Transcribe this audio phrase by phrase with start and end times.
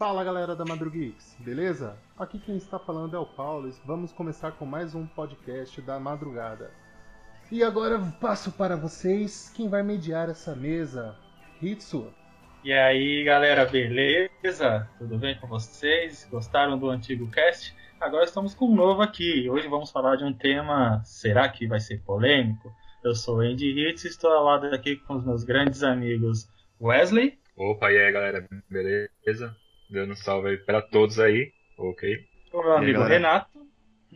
[0.00, 1.94] Fala galera da Madrugeeks, beleza?
[2.18, 6.00] Aqui quem está falando é o Paulo e vamos começar com mais um podcast da
[6.00, 6.70] madrugada.
[7.52, 11.14] E agora eu passo para vocês quem vai mediar essa mesa,
[11.60, 12.10] Hitsu.
[12.64, 14.88] E aí galera, beleza?
[14.96, 16.26] Tudo bem com vocês?
[16.30, 17.76] Gostaram do antigo cast?
[18.00, 19.50] Agora estamos com um novo aqui.
[19.50, 22.74] Hoje vamos falar de um tema, será que vai ser polêmico?
[23.04, 26.48] Eu sou o Andy Hitz e estou ao lado aqui com os meus grandes amigos
[26.80, 27.38] Wesley.
[27.54, 29.54] Opa, e aí galera, beleza?
[29.90, 32.24] Dando um salve aí pra todos aí, ok?
[32.52, 33.14] O meu amigo galera?
[33.14, 33.66] Renato.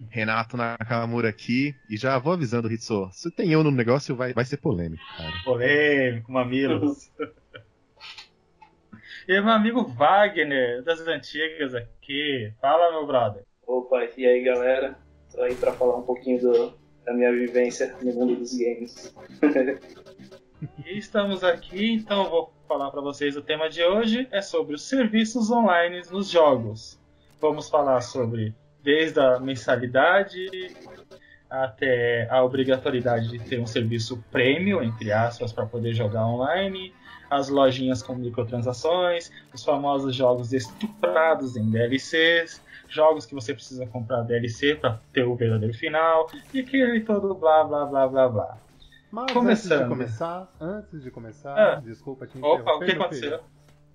[0.09, 1.74] Renato Nakamura aqui.
[1.88, 5.33] E já vou avisando, Hitsu, se tem eu no negócio, vai, vai ser polêmico, cara.
[5.45, 7.10] Polêmico, mamilos.
[9.28, 12.52] e meu amigo Wagner, das antigas aqui.
[12.61, 13.42] Fala, meu brother.
[13.66, 14.97] Opa, e aí galera?
[15.33, 19.12] Tô aí pra falar um pouquinho do- da minha vivência no mundo dos games.
[20.86, 24.83] E estamos aqui, então vou falar para vocês o tema de hoje é sobre os
[24.83, 26.98] serviços online nos jogos.
[27.41, 30.75] Vamos falar sobre desde a mensalidade
[31.48, 36.93] até a obrigatoriedade de ter um serviço premium, entre aspas, para poder jogar online,
[37.31, 44.23] as lojinhas com microtransações, os famosos jogos estuprados em DLCs, jogos que você precisa comprar
[44.23, 48.59] DLC para ter o verdadeiro final, e aquele todo blá blá blá blá blá.
[49.15, 49.73] Mas Começando.
[49.73, 51.75] antes de começar, antes de começar, Ah.
[51.77, 53.31] desculpa te Opa, o que interromper, meu aconteceu?
[53.39, 53.45] filho.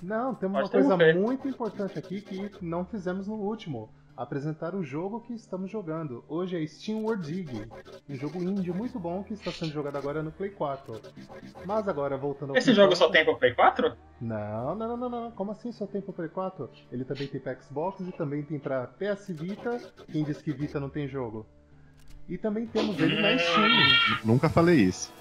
[0.01, 1.19] Não, temos Pode uma coisa interromper.
[1.19, 3.89] muito importante aqui que não fizemos no último.
[4.15, 6.23] Apresentar o jogo que estamos jogando.
[6.27, 7.67] Hoje é Steam World Dig,
[8.09, 11.01] um jogo indie muito bom que está sendo jogado agora no Play 4.
[11.65, 13.93] Mas agora voltando ao Esse jogo só tem pro Play 4?
[14.21, 15.31] Não, não, não, não, não.
[15.31, 16.69] Como assim só tem pro Play 4?
[16.91, 19.79] Ele também tem pra Xbox e também tem pra PS Vita.
[20.11, 21.45] Quem diz que Vita não tem jogo?
[22.29, 24.19] E também temos ele na Steam.
[24.23, 25.11] Nunca falei isso.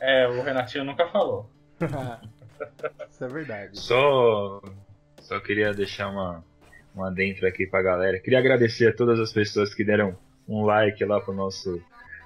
[0.00, 1.50] É, o Renatinho nunca falou.
[3.10, 3.78] Isso é verdade.
[3.78, 4.62] Só,
[5.20, 6.44] só queria deixar uma,
[6.94, 8.20] uma dentro aqui pra galera.
[8.20, 10.16] Queria agradecer a todas as pessoas que deram
[10.48, 11.82] um like lá pro nosso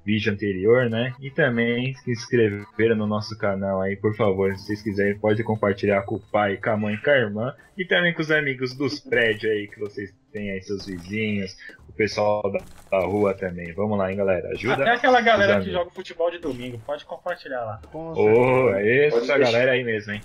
[0.08, 1.12] vídeo anterior, né?
[1.20, 4.56] E também se inscreveram no nosso canal aí, por favor.
[4.56, 7.54] Se vocês quiserem, pode compartilhar com o pai, com a mãe, com a irmã.
[7.76, 11.54] E também com os amigos dos prédios aí que vocês têm aí, seus vizinhos,
[11.86, 12.58] o pessoal da,
[12.90, 13.70] da rua também.
[13.74, 14.48] Vamos lá, hein, galera.
[14.48, 14.82] Ajuda.
[14.82, 17.80] Até aquela galera que joga futebol de domingo, pode compartilhar lá.
[17.92, 18.80] Com Ô, certeza.
[18.80, 19.38] é Pode essa deixar.
[19.52, 20.22] galera aí mesmo, hein?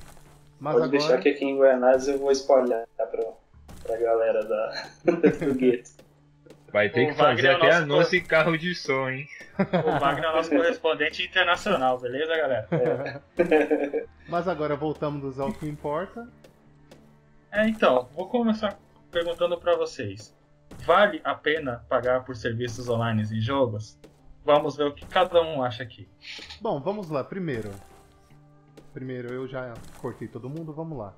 [0.62, 3.06] Mas Pode agora, deixar que aqui em Guianazes eu vou espalhar pra,
[3.84, 4.84] pra galera da,
[5.46, 5.92] do gueto.
[6.74, 9.08] Vai ter O que fazer Wagner é o até nosso anúncio em carro de som,
[9.08, 9.30] hein?
[9.60, 12.68] O Wagner é o nosso correspondente internacional, beleza, galera?
[14.28, 16.28] mas agora voltamos ao que importa.
[17.52, 18.76] É, então, vou começar
[19.12, 20.36] perguntando pra vocês.
[20.84, 24.00] Vale a pena pagar por serviços online em jogos?
[24.44, 26.10] Vamos ver o que cada um acha aqui.
[26.60, 27.24] Bom, vamos lá.
[27.24, 27.70] Primeiro.
[28.92, 31.14] Primeiro, eu já cortei todo mundo, vamos lá.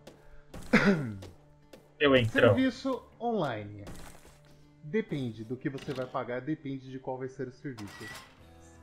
[1.97, 2.53] Eu entrão.
[2.53, 3.85] Serviço online.
[4.85, 8.05] Depende do que você vai pagar, depende de qual vai ser o serviço.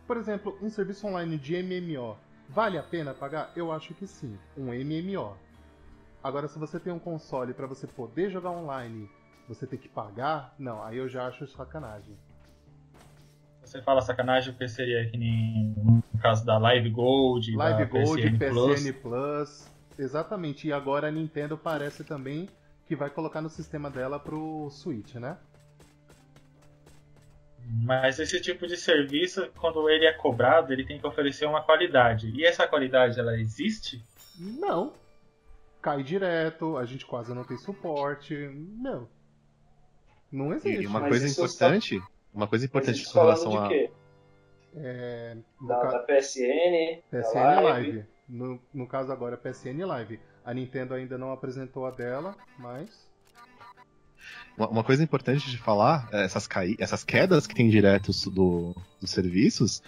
[0.07, 2.17] Por exemplo, um serviço online de MMO,
[2.49, 3.53] vale a pena pagar?
[3.55, 5.37] Eu acho que sim, um MMO.
[6.23, 9.09] Agora, se você tem um console para você poder jogar online,
[9.49, 10.55] você tem que pagar?
[10.59, 12.17] Não, aí eu já acho sacanagem.
[13.61, 18.23] Você fala sacanagem porque seria que nem no caso da Live Gold, Live da Gold,
[18.23, 18.81] PSN Plus.
[18.81, 20.67] PSN Plus, exatamente.
[20.67, 22.49] E agora a Nintendo parece também
[22.87, 25.39] que vai colocar no sistema dela pro Switch, né?
[27.67, 32.31] Mas esse tipo de serviço, quando ele é cobrado, ele tem que oferecer uma qualidade.
[32.35, 34.05] E essa qualidade, ela existe?
[34.39, 34.93] Não.
[35.81, 38.35] Cai direto, a gente quase não tem suporte.
[38.81, 39.09] Não.
[40.31, 40.83] Não existe.
[40.83, 42.03] E uma Mas coisa importante,
[42.33, 43.69] uma coisa importante com relação a.
[44.75, 48.05] É, Da, ca- da PSN, PSN da Live.
[48.29, 50.19] No, no caso agora, PSN Live.
[50.45, 53.11] A Nintendo ainda não apresentou a dela, mas.
[54.57, 56.77] Uma, uma coisa importante de falar, é essas, caí...
[56.79, 59.83] essas quedas que tem diretos do, dos serviços,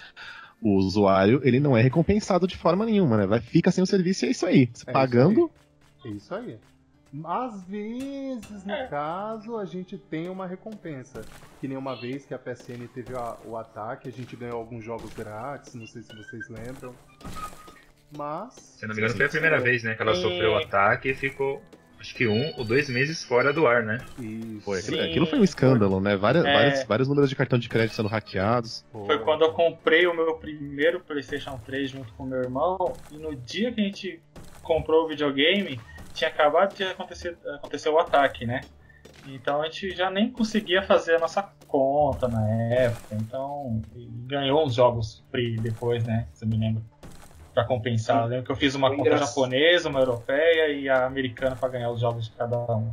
[0.63, 3.27] o usuário ele não é recompensado de forma nenhuma, né?
[3.27, 4.71] Vai, fica sem o serviço e é isso aí.
[4.73, 5.51] Você É pagando.
[6.05, 6.59] É isso aí.
[7.25, 8.89] Às vezes, no É.
[8.89, 11.21] caso, a gente tem uma recompensa.
[11.61, 14.85] Que nem uma vez que a PSN teve a- o ataque, a gente ganhou alguns
[14.85, 16.93] jogos grátis, não sei se vocês lembram.
[18.17, 18.55] Mas.
[18.55, 21.11] Se não me engano, foi a primeira vez, né, que ela E- sofreu o ataque
[21.11, 21.63] e ficou,
[22.05, 23.99] acho que um ou dois meses fora do ar, né?
[24.19, 24.61] Isso.
[24.61, 25.09] Foi, aquilo, Sim.
[25.11, 26.15] aquilo foi um escândalo, né?
[26.17, 26.53] Várias, É.
[26.53, 28.85] vários, vários números de cartão de crédito sendo hackeados.
[28.93, 32.93] Foi quando eu comprei o meu primeiro PlayStation 3 junto com meu irmão.
[33.11, 34.21] E no dia que a gente
[34.63, 35.81] comprou o videogame,
[36.13, 38.61] tinha acabado de acontecer, acontecer o ataque, né?
[39.27, 43.15] Então a gente já nem conseguia fazer a nossa conta na época.
[43.15, 43.81] Então
[44.27, 46.27] ganhou uns jogos free depois, né?
[46.35, 46.83] Você me lembra?
[47.55, 48.25] Pra compensar.
[48.25, 51.91] Eu lembro que eu fiz uma conta japonesa, uma europeia e a americana pra ganhar
[51.91, 52.93] os jogos de cada um.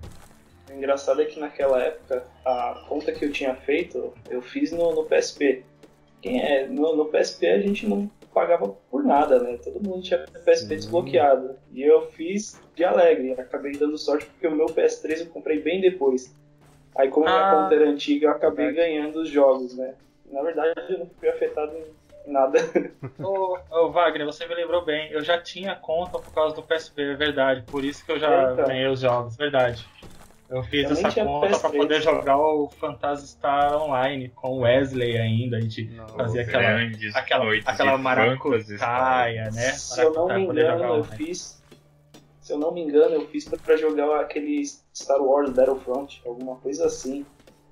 [0.70, 4.94] O engraçado é que naquela época, a conta que eu tinha feito, eu fiz no,
[4.94, 5.66] no PSP.
[6.22, 6.68] Quem é?
[6.68, 9.58] No, no PSP a gente não pagava por nada, né?
[9.62, 10.68] Todo mundo tinha PSP Sim.
[10.68, 11.56] desbloqueado.
[11.74, 13.34] E eu fiz de alegre.
[13.34, 16.34] Acabei dando sorte porque o meu PS3 eu comprei bem depois.
[16.96, 18.90] Aí como minha Ah, conta era antiga, eu acabei verdade.
[18.90, 19.96] ganhando os jogos, né?
[20.32, 21.84] Na verdade, eu não fui afetado em
[22.28, 22.60] nada.
[23.20, 25.12] Ô, ô, Wagner, você me lembrou bem.
[25.12, 27.64] Eu já tinha conta por causa do PSP, é verdade.
[27.70, 28.66] Por isso que eu já então.
[28.68, 29.86] ganhei os jogos, verdade.
[30.50, 31.78] Eu fiz Também essa conta pra PS3.
[31.78, 35.56] poder jogar o Phantasy Star Online com o Wesley ainda.
[35.58, 36.08] A gente Não.
[36.10, 36.82] fazia aquela,
[37.16, 39.72] aquela, aquela maracutaia, né?
[39.72, 41.18] Se eu não me pra poder jogar engano, eu online.
[41.26, 41.62] fiz.
[42.42, 44.64] Se eu não me engano, eu fiz pra- pra jogar aquele
[44.94, 47.26] Star Wars Battlefront, alguma coisa assim.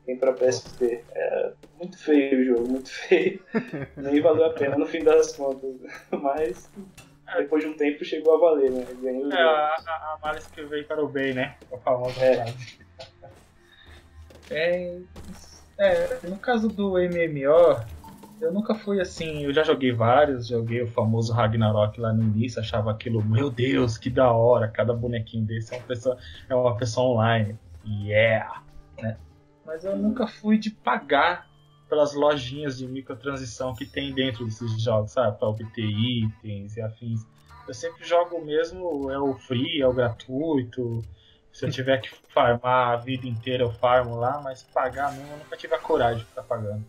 [0.09, 1.05] Tem pra PSP.
[1.11, 3.39] É muito feio o jogo, muito feio.
[3.95, 5.75] Nem valeu a pena no fim das contas.
[6.11, 6.71] Mas
[7.37, 8.87] depois de um tempo chegou a valer, né?
[9.03, 9.37] Ganhei o É, jogo.
[9.37, 11.55] a, a, a malice que veio para o bem, né?
[11.71, 12.35] A famosa É.
[12.35, 12.79] frase.
[14.49, 14.97] É,
[15.79, 17.85] é, no caso do MMO,
[18.41, 19.43] eu nunca fui assim.
[19.45, 23.95] Eu já joguei vários, joguei o famoso Ragnarok lá no início, achava aquilo, meu Deus,
[23.95, 26.17] que da hora, cada bonequinho desse é uma pessoa,
[26.49, 27.59] é uma pessoa online.
[27.85, 28.63] Yeah!
[28.99, 29.19] Né?
[29.69, 31.47] Mas eu nunca fui de pagar
[31.87, 35.37] pelas lojinhas de microtransição que tem dentro desses jogos, sabe?
[35.37, 37.21] Para obter itens e afins.
[37.67, 41.03] Eu sempre jogo mesmo, é o free, é o gratuito.
[41.53, 45.37] Se eu tiver que farmar a vida inteira, eu farmo lá, mas pagar mesmo, eu
[45.37, 46.83] nunca tive a coragem de ficar pagando.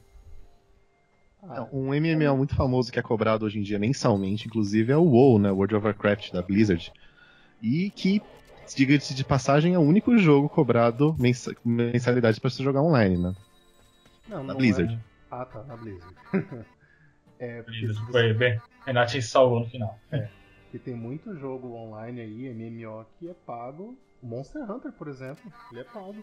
[1.43, 5.05] Ah, Um MMO muito famoso que é cobrado hoje em dia mensalmente, inclusive, é o
[5.05, 5.50] WoW, né?
[5.50, 6.91] World of Warcraft, da Blizzard.
[7.61, 8.23] E que,
[8.76, 13.34] diga-se de passagem, é o único jogo cobrado mensa- mensalidade para você jogar online, né?
[14.28, 14.94] não, Na não Blizzard.
[14.94, 14.99] é-
[15.31, 16.14] Ah, tá, na Blizzard.
[17.38, 18.61] é, porque você- Foi bem.
[18.87, 19.99] Renatinho salvou no final.
[20.70, 23.96] que tem muito jogo online aí, MMO, que é pago.
[24.22, 26.16] O Monster Hunter, por exemplo, ele é pago.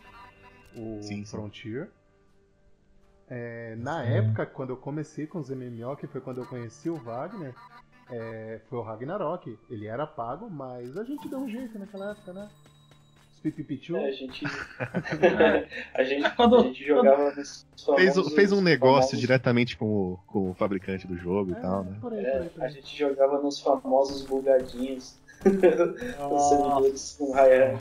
[0.75, 1.25] O Sim, sim.
[1.25, 1.89] Frontier.
[3.29, 4.09] É, na Sim.
[4.11, 7.53] época, quando eu comecei com os MMO, que foi quando eu conheci o Wagner,
[8.12, 9.57] é, foi o Ragnarok.
[9.69, 12.50] Ele era pago, mas a gente deu um jeito naquela época, né?
[13.33, 13.98] Os Pipipichu.
[13.98, 14.45] É, a gente.
[15.94, 17.65] a gente, Quando- a gente jogava nos
[17.95, 21.57] Fez, famosos- fez um negócio famosos- diretamente com o, com o fabricante do jogo É,
[21.57, 21.98] e tal, né?
[22.01, 22.71] por aí, por É, aí, por a aí.
[22.74, 25.18] gente jogava nos famosos bugadinhos.
[25.45, 27.77] Os servidores com raia.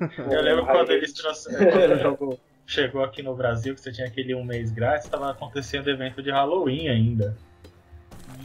[0.30, 4.06] Eu lembro quando eles trouxeram, quando o jogo chegou aqui no Brasil, que você tinha
[4.06, 7.36] aquele um mês grátis, tava acontecendo evento de Halloween ainda.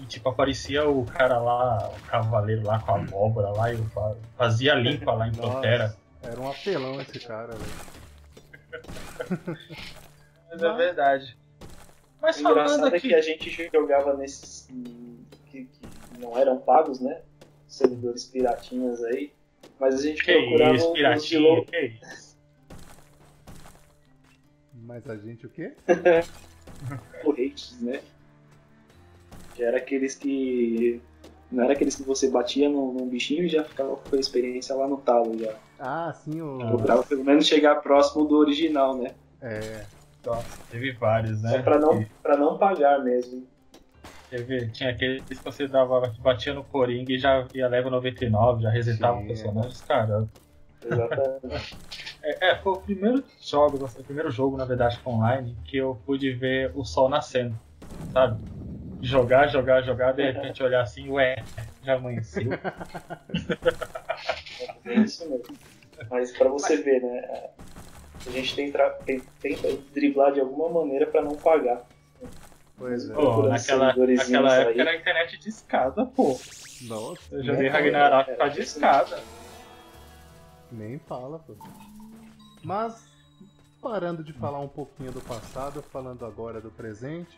[0.10, 3.78] Tipo, aparecia o cara lá, o cavaleiro lá com a abóbora lá, e
[4.36, 5.32] fazia limpa lá em.
[5.32, 8.00] Nossa, era um apelão esse cara, velho.
[10.52, 11.38] Mas é verdade.
[12.22, 13.08] Mas O falando engraçado é aqui.
[13.08, 14.68] que a gente jogava nesses
[15.46, 15.90] que, que
[16.20, 17.22] não eram pagos, né?
[17.68, 19.32] Servidores piratinhas aí.
[19.80, 22.38] Mas a gente Que procurava isso, os de piratinha, low que isso.
[24.74, 25.76] Mas a gente o quê?
[27.26, 28.02] rates, né?
[29.60, 31.02] Era aqueles que.
[31.52, 34.76] Não era aqueles que você batia num, num bichinho e já ficava com a experiência
[34.76, 35.54] lá no talo já.
[35.80, 36.58] Ah, sim, o.
[36.58, 39.14] Procurava pelo menos chegar próximo do original, né?
[39.42, 39.86] É,
[40.26, 41.52] Nossa, teve vários, né?
[41.52, 43.48] Só pra não, pra não pagar mesmo.
[44.30, 48.70] Teve, tinha aqueles que você dava, batia no Coringa e já ia level 99, já
[48.70, 49.24] resetava Sim.
[49.24, 50.30] o personagem, caramba.
[50.84, 51.78] Exatamente.
[52.22, 56.34] É, é, foi o primeiro jogo, o primeiro jogo, na verdade, online, que eu pude
[56.34, 57.58] ver o sol nascendo,
[58.12, 58.38] sabe?
[59.02, 61.44] Jogar, jogar, jogar, de repente olhar assim, ué,
[61.84, 62.52] já amanheceu.
[64.86, 65.56] É isso mesmo.
[66.10, 67.50] Mas pra você ver, né?
[68.26, 71.86] A gente tenta, tem- tenta driblar de alguma maneira pra não pagar.
[72.78, 73.14] pois é.
[73.14, 74.62] Pô, naquela, naquela aí.
[74.64, 76.38] época era a internet de escada, pô.
[76.82, 79.20] Nossa, Eu joguei Ragnarok é, pra de escada.
[80.72, 81.56] nem fala, pô.
[82.64, 83.02] Mas,
[83.82, 87.38] parando de falar um pouquinho do passado, falando agora do presente,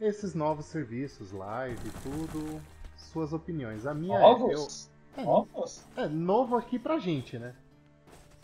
[0.00, 2.60] esses novos serviços, live e tudo,
[2.96, 3.86] suas opiniões.
[3.86, 4.90] A minha Novos?
[5.16, 5.84] é, eu, Novos?
[5.96, 7.54] é, é novo aqui pra gente, né?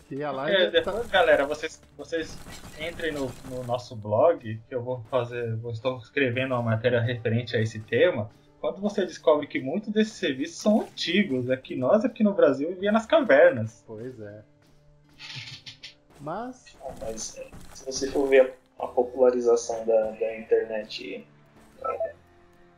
[0.08, 2.36] Que a live É, tá- depois, galera, vocês, vocês
[2.80, 7.56] entrem no, no nosso blog, que eu vou fazer, vou estou escrevendo uma matéria referente
[7.56, 8.30] a esse tema.
[8.60, 12.68] Quando você descobre que muitos desses serviços são antigos, é que nós aqui no Brasil
[12.68, 13.82] vivia nas cavernas.
[13.86, 14.42] Pois é.
[16.20, 21.24] Mas, Mas é, se você for ver a popularização da, da internet é,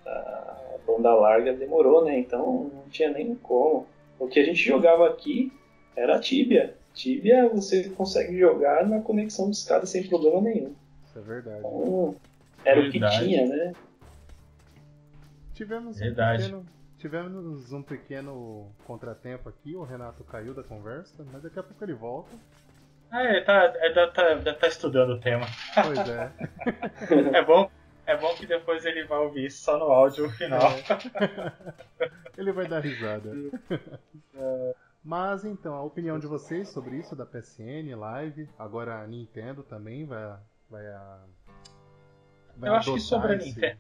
[0.07, 2.19] a banda larga demorou, né?
[2.19, 3.87] Então não tinha nem como.
[4.19, 5.53] O que a gente jogava aqui
[5.97, 6.77] era Tibia.
[6.93, 10.75] Tibia você consegue jogar na conexão de escada sem problema nenhum.
[11.05, 11.59] isso é verdade.
[11.59, 12.17] Então,
[12.65, 13.19] era o Verdade.
[13.19, 13.73] que tinha, né?
[15.53, 16.45] Tivemos Verdade.
[16.45, 16.67] um pequeno,
[16.99, 21.95] tivemos um pequeno contratempo aqui, o Renato caiu da conversa, mas daqui a pouco ele
[21.95, 22.35] volta.
[23.11, 25.47] Ah, é, tá, é, tá, tá estudando o tema.
[25.75, 26.33] Pois é.
[27.39, 27.71] é bom.
[28.07, 30.61] É bom que depois ele vai ouvir isso só no áudio final.
[30.61, 31.53] É.
[32.37, 33.31] ele vai dar risada.
[35.03, 40.07] Mas então, a opinião de vocês sobre isso da PSN Live, agora a Nintendo também
[40.07, 40.37] vai,
[40.71, 41.21] vai, a,
[42.57, 43.79] vai Eu acho que sobre a Nintendo.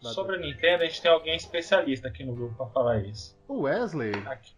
[0.00, 3.38] Sobre a Nintendo, a gente tem alguém especialista aqui no grupo para falar isso.
[3.46, 4.12] O Wesley?
[4.26, 4.54] Aqui.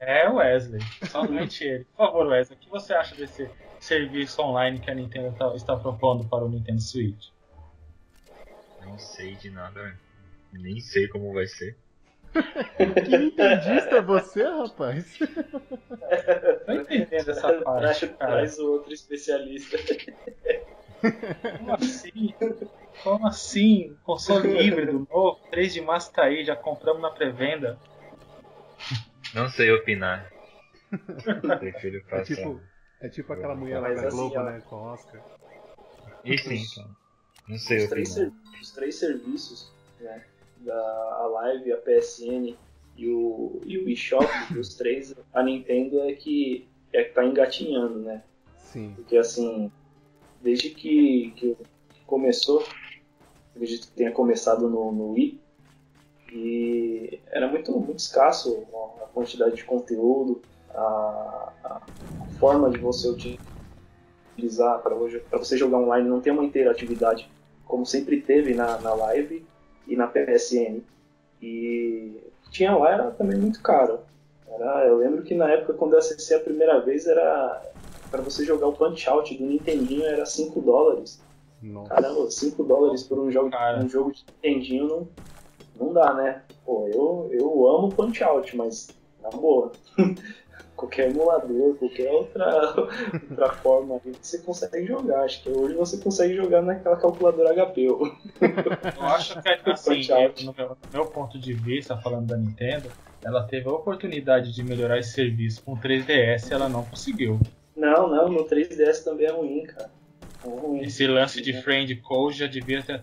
[0.00, 1.84] É o Wesley, somente ele.
[1.84, 5.76] Por favor, Wesley, o que você acha desse serviço online que a Nintendo tá, está
[5.76, 7.28] propondo para o Nintendo Switch?
[8.90, 9.96] Não sei de nada,
[10.52, 11.76] nem sei como vai ser.
[12.32, 15.16] que nintendista é você, rapaz?
[16.66, 18.08] Tô entendendo essa parte.
[18.08, 19.78] Traz o outro especialista.
[21.58, 22.34] Como assim?
[23.04, 23.96] Como assim?
[24.02, 27.78] Console híbrido novo, 3 de março tá aí, já compramos na pré-venda.
[29.32, 30.30] Não sei opinar.
[31.60, 32.20] Prefiro passar.
[32.20, 32.60] É tipo,
[33.02, 34.60] é tipo aquela mulher lá da assim, Globo, ó, né?
[34.68, 35.22] Com Oscar.
[36.24, 36.64] E sim,
[37.50, 37.90] não sei os.
[37.90, 38.16] Três,
[38.60, 40.24] os três serviços, né?
[40.58, 42.56] Da a Live, a PSN
[42.96, 44.26] e o, e o eShop,
[44.58, 48.22] os três, a Nintendo é que, é que tá engatinhando, né?
[48.58, 48.92] Sim.
[48.94, 49.70] Porque assim,
[50.40, 51.56] desde que, que
[52.06, 52.64] começou,
[53.54, 55.40] acredito que tenha começado no, no Wii,
[56.32, 58.64] e era muito, muito escasso
[59.02, 60.40] a quantidade de conteúdo,
[60.72, 61.80] a, a
[62.38, 64.94] forma de você utilizar para
[65.38, 67.28] você jogar online não tem uma interatividade
[67.70, 69.46] como sempre teve na, na live
[69.86, 70.80] e na PSN.
[71.40, 74.00] E tinha lá era também muito caro.
[74.48, 77.62] Era, eu lembro que na época quando eu acessei a primeira vez era
[78.10, 81.22] para você jogar o Punch Out do Nintendinho era 5 dólares.
[81.62, 81.94] Nossa.
[81.94, 85.08] Caramba, 5 dólares por um jogo, um jogo de Nintendinho não,
[85.76, 86.42] não dá, né?
[86.64, 88.88] Pô, eu, eu amo Punch Out, mas
[89.22, 89.70] na boa.
[90.80, 92.74] qualquer emulador, qualquer outra,
[93.30, 95.24] outra forma aí, você consegue jogar.
[95.24, 97.82] Acho que hoje você consegue jogar naquela calculadora HP.
[97.82, 98.16] Eu
[99.02, 100.08] acho que assim,
[100.44, 102.90] no meu, no meu ponto de vista, falando da Nintendo,
[103.22, 107.38] ela teve a oportunidade de melhorar esse serviço com o 3DS e ela não conseguiu.
[107.76, 109.90] Não, não, no 3DS também é ruim, cara.
[110.44, 110.80] É ruim.
[110.80, 113.02] Esse lance de friend code já devia ter,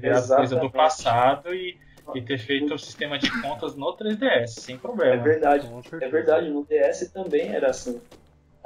[0.34, 1.78] coisa do passado e
[2.14, 5.14] e ter feito o sistema de contas no 3DS, sem problema.
[5.14, 5.68] É verdade,
[6.00, 6.50] é verdade.
[6.50, 8.00] No DS também era assim.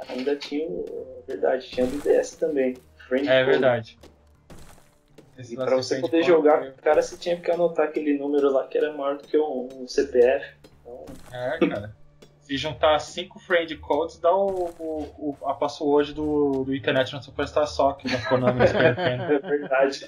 [0.09, 2.75] Ainda tinha, é verdade, tinha do DS também.
[3.07, 3.51] Friend é code.
[3.51, 3.99] verdade.
[5.37, 8.67] Esse e pra você poder jogar, o cara você tinha que anotar aquele número lá
[8.67, 10.45] que era maior do que um, um CPF.
[10.81, 11.05] Então...
[11.31, 11.95] É, cara.
[12.41, 17.23] Se juntar cinco friend codes, dá o, o, o a password do, do Internet no
[17.23, 18.61] Superstar Soccer da Konami.
[18.65, 20.05] é verdade.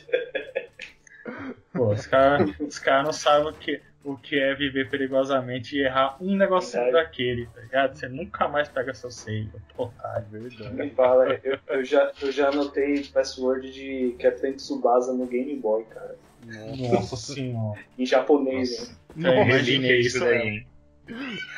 [1.73, 6.17] Pô, os caras cara não sabem o que, o que é viver perigosamente e errar
[6.21, 7.95] um negocinho daquele, tá ligado?
[7.95, 9.49] Você nunca mais pega seu save.
[9.79, 10.75] É verdade.
[10.75, 15.85] Me fala, eu, eu, já, eu já anotei password de Captain Tsubasa no Game Boy,
[15.85, 16.15] cara.
[16.45, 17.79] Nossa senhora.
[17.97, 19.35] em japonês, Nossa.
[19.35, 19.39] hein?
[19.39, 20.67] É, imaginei isso daí, hein?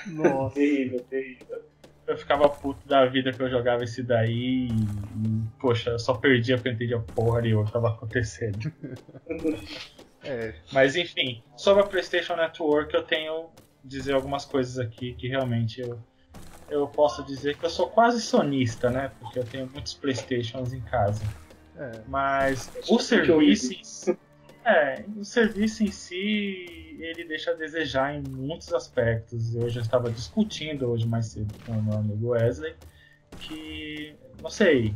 [0.07, 0.55] Nossa.
[0.55, 1.65] terrível, terrível
[2.07, 6.55] eu ficava puto da vida que eu jogava esse daí e, poxa, eu só perdia
[6.55, 8.71] porque eu entendia porra e o que tava acontecendo.
[10.23, 10.53] é.
[10.71, 13.49] Mas enfim, sobre a PlayStation Network eu tenho
[13.83, 15.99] dizer algumas coisas aqui que realmente eu,
[16.69, 19.11] eu posso dizer que eu sou quase sonista, né?
[19.19, 21.23] Porque eu tenho muitos PlayStations em casa.
[21.77, 22.01] É.
[22.07, 24.17] Mas o serviço.
[24.65, 29.53] É, o serviço em si ele deixa a desejar em muitos aspectos.
[29.55, 32.75] Eu já estava discutindo hoje mais cedo com o meu amigo Wesley
[33.39, 34.95] que, não sei,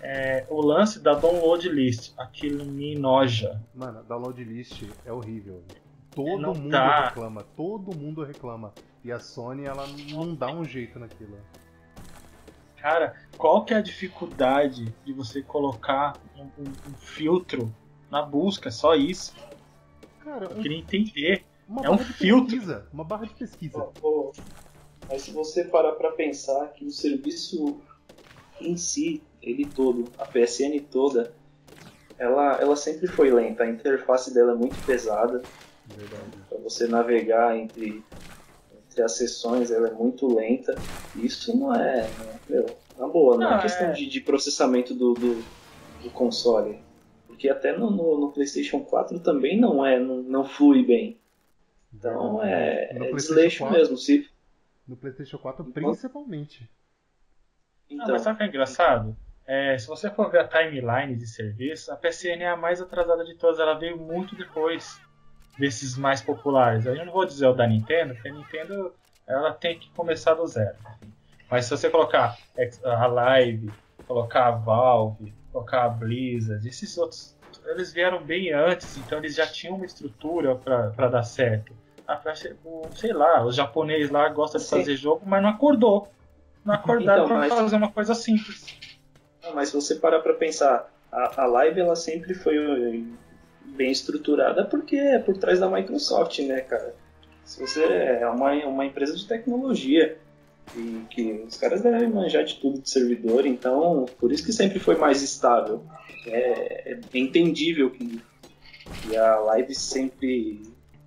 [0.00, 3.60] é, o lance da download list, aquilo me noja.
[3.74, 5.62] Mano, download list é horrível.
[6.10, 7.06] Todo não mundo dá.
[7.06, 8.72] reclama, todo mundo reclama.
[9.02, 11.36] E a Sony, ela não dá um jeito naquilo.
[12.76, 17.74] Cara, qual que é a dificuldade de você colocar um, um, um filtro
[18.14, 18.70] na busca?
[18.70, 19.34] Só isso.
[20.22, 21.44] Cara, eu queria entender.
[21.82, 22.50] é um filtro.
[22.52, 23.88] Pesquisa, uma barra de pesquisa.
[24.00, 24.32] Oh, oh.
[25.08, 27.80] Mas se você parar para pensar que o serviço
[28.60, 31.34] em si, ele todo, a PSN toda,
[32.16, 33.64] ela, ela sempre foi lenta.
[33.64, 35.42] A interface dela é muito pesada.
[36.48, 38.02] Para você navegar entre,
[38.86, 40.74] entre as sessões, ela é muito lenta.
[41.16, 42.08] Isso não é,
[42.48, 42.64] meu,
[42.96, 45.44] na boa, não, é não é questão De, de processamento do, do,
[46.02, 46.78] do console.
[47.44, 51.20] Porque até no, no, no, PlayStation 4 também não é, não, não flui bem.
[51.92, 53.98] Então é, é desleixo 4, mesmo.
[53.98, 54.26] Se...
[54.88, 56.70] No PlayStation 4 principalmente.
[57.90, 59.14] Então, não, mas sabe o que é engraçado?
[59.46, 63.22] É, se você for ver a timeline de serviço, a PCN é a mais atrasada
[63.26, 64.98] de todas, ela veio muito depois.
[65.58, 66.86] desses mais populares.
[66.86, 68.94] Eu não vou dizer o da Nintendo, porque a Nintendo
[69.26, 70.78] ela tem que começar do zero.
[71.50, 72.38] Mas se você colocar
[72.84, 73.70] a Live,
[74.06, 77.33] colocar a Valve, colocar a Blizzard, esses outros,
[77.66, 81.72] eles vieram bem antes, então eles já tinham uma estrutura para dar certo.
[82.06, 84.78] A, sei lá, os japoneses lá gostam de Sim.
[84.78, 86.08] fazer jogo, mas não acordou.
[86.64, 87.54] Não acordaram então, para mas...
[87.54, 88.66] fazer uma coisa simples.
[89.54, 93.06] mas se você parar para pensar, a, a Live ela sempre foi
[93.64, 96.94] bem estruturada porque é por trás da Microsoft, né, cara?
[97.44, 100.18] Se você é uma, uma empresa de tecnologia
[100.76, 104.78] e que os caras devem manjar de tudo de servidor, então por isso que sempre
[104.78, 105.84] foi mais estável.
[106.26, 108.20] É, é entendível que,
[109.02, 110.62] que a Live sempre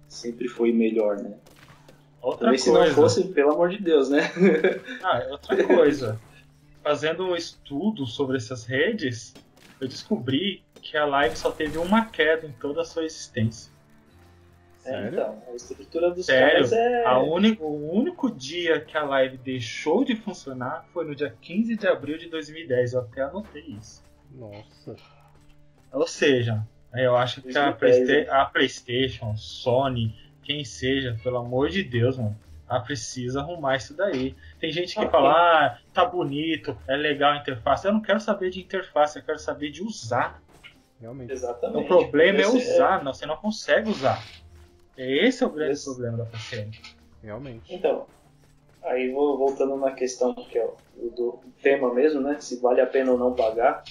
[0.07, 1.37] sempre foi melhor, né?
[2.21, 2.81] Outra Também, coisa.
[2.81, 4.31] se não fosse, pelo amor de Deus, né?
[5.03, 6.19] Ah, outra coisa.
[6.83, 9.33] Fazendo um estudo sobre essas redes,
[9.79, 13.71] eu descobri que a Live só teve uma queda em toda a sua existência.
[14.87, 16.53] É, então, a estrutura dos Sério?
[16.53, 17.05] caras é.
[17.05, 21.75] A único, o único dia que a live deixou de funcionar foi no dia 15
[21.75, 22.93] de abril de 2010.
[22.93, 24.03] Eu até anotei isso.
[24.31, 24.95] Nossa.
[25.91, 31.83] Ou seja, eu acho que a, Playsta a PlayStation, Sony, quem seja, pelo amor de
[31.83, 32.37] Deus, mano,
[32.69, 34.35] ela precisa arrumar isso daí.
[34.59, 37.85] Tem gente que ah, fala, ah, tá bonito, é legal a interface.
[37.85, 40.41] Eu não quero saber de interface, eu quero saber de usar.
[40.99, 41.31] Realmente.
[41.31, 41.85] Exatamente.
[41.85, 43.03] O problema é usar, é...
[43.03, 44.21] Não, você não consegue usar.
[44.97, 45.85] Esse é o grande Esse...
[45.85, 46.71] problema da PCN.
[47.23, 47.73] Realmente.
[47.73, 48.05] Então,
[48.83, 52.37] aí vou voltando na questão que é o do tema mesmo, né?
[52.39, 53.83] Se vale a pena ou não pagar.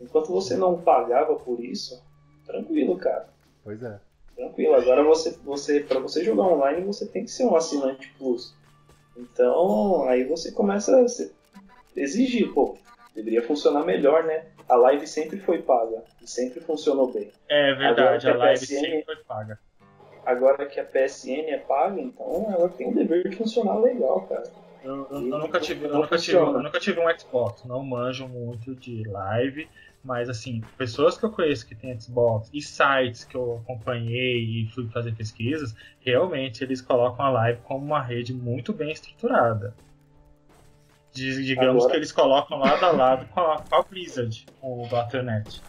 [0.00, 2.02] Enquanto você não pagava por isso,
[2.44, 3.28] tranquilo, cara.
[3.62, 4.00] Pois é.
[4.36, 4.74] Tranquilo.
[4.74, 8.54] Agora você, você para você jogar online, você tem que ser um assinante plus.
[9.16, 12.76] Então, aí você começa a exigir, pô,
[13.14, 14.46] deveria funcionar melhor, né?
[14.68, 17.30] A live sempre foi paga e sempre funcionou bem.
[17.48, 19.58] É verdade, a, a live PSN, sempre foi paga.
[20.24, 24.44] Agora que a PSN é paga, então ela tem o dever de funcionar legal, cara.
[24.84, 28.26] Eu, eu, eu nunca tive, eu nunca tive, eu nunca tive um Xbox, não manjo
[28.26, 29.68] muito de live,
[30.02, 34.66] mas assim, pessoas que eu conheço que têm Xbox e sites que eu acompanhei e
[34.74, 39.74] fui fazer pesquisas, realmente eles colocam a live como uma rede muito bem estruturada.
[41.12, 41.90] Digamos Agora...
[41.90, 45.62] que eles colocam lado a lado com a, com a Blizzard, com o Battle.net.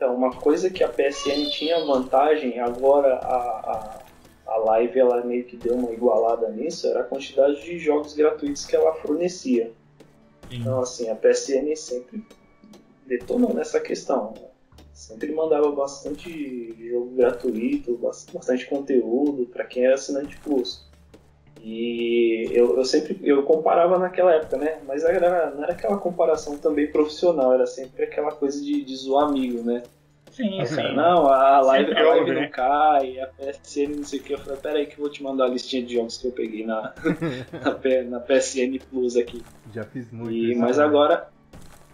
[0.00, 4.02] Então, uma coisa que a PSN tinha vantagem, agora a, a,
[4.46, 8.64] a Live ela meio que deu uma igualada nisso, era a quantidade de jogos gratuitos
[8.64, 9.70] que ela fornecia.
[10.48, 10.56] Sim.
[10.56, 12.24] Então, assim, a PSN sempre
[13.04, 14.32] detonou nessa questão.
[14.94, 17.98] Sempre mandava bastante jogo gratuito,
[18.32, 20.88] bastante conteúdo para quem era assinante Plus.
[21.62, 24.78] E eu, eu sempre eu comparava naquela época, né?
[24.86, 29.28] Mas era, não era aquela comparação também profissional, era sempre aquela coisa de, de zoar
[29.28, 29.82] amigo, né?
[30.30, 30.94] Sim, sim.
[30.94, 32.48] Não, a live, a live não né?
[32.48, 34.32] cai, a PSN não sei o que.
[34.32, 36.64] Eu falei, peraí que eu vou te mandar a listinha de jogos que eu peguei
[36.64, 36.94] na,
[37.52, 39.42] na, na PSN Plus aqui.
[39.74, 40.32] Já fiz muito.
[40.32, 41.28] E, mas agora.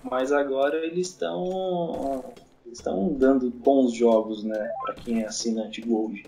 [0.02, 2.24] Mas agora eles estão.
[2.64, 4.70] Eles estão dando bons jogos, né?
[4.84, 6.24] Pra quem é assinante Gold.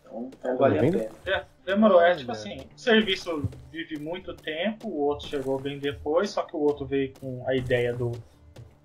[0.00, 1.10] Então, então vale a pena.
[1.24, 1.53] É.
[1.64, 6.42] Demorou, é tipo assim, o serviço vive muito tempo, o outro chegou bem depois, só
[6.42, 8.12] que o outro veio com a ideia do,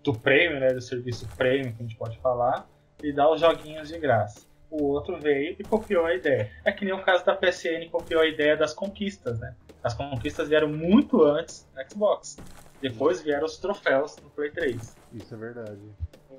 [0.01, 2.67] do prêmio, né, do serviço prêmio, que a gente pode falar,
[3.03, 4.47] e dá os joguinhos de graça.
[4.71, 6.51] O outro veio e copiou a ideia.
[6.63, 9.55] É que nem o caso da PSN copiou a ideia das conquistas, né?
[9.83, 12.37] As conquistas vieram muito antes do Xbox.
[12.81, 14.95] Depois vieram os troféus do Play 3.
[15.13, 15.79] Isso é verdade.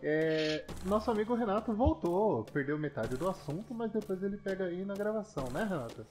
[0.02, 4.94] É, nosso amigo Renato voltou, perdeu metade do assunto, mas depois ele pega aí na
[4.94, 6.06] gravação, né, Renato?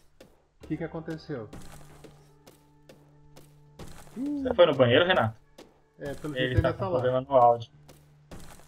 [0.63, 1.49] O que, que aconteceu?
[4.15, 5.35] Você foi no banheiro, Renato?
[5.97, 7.71] É, pelo ele está com problema no áudio.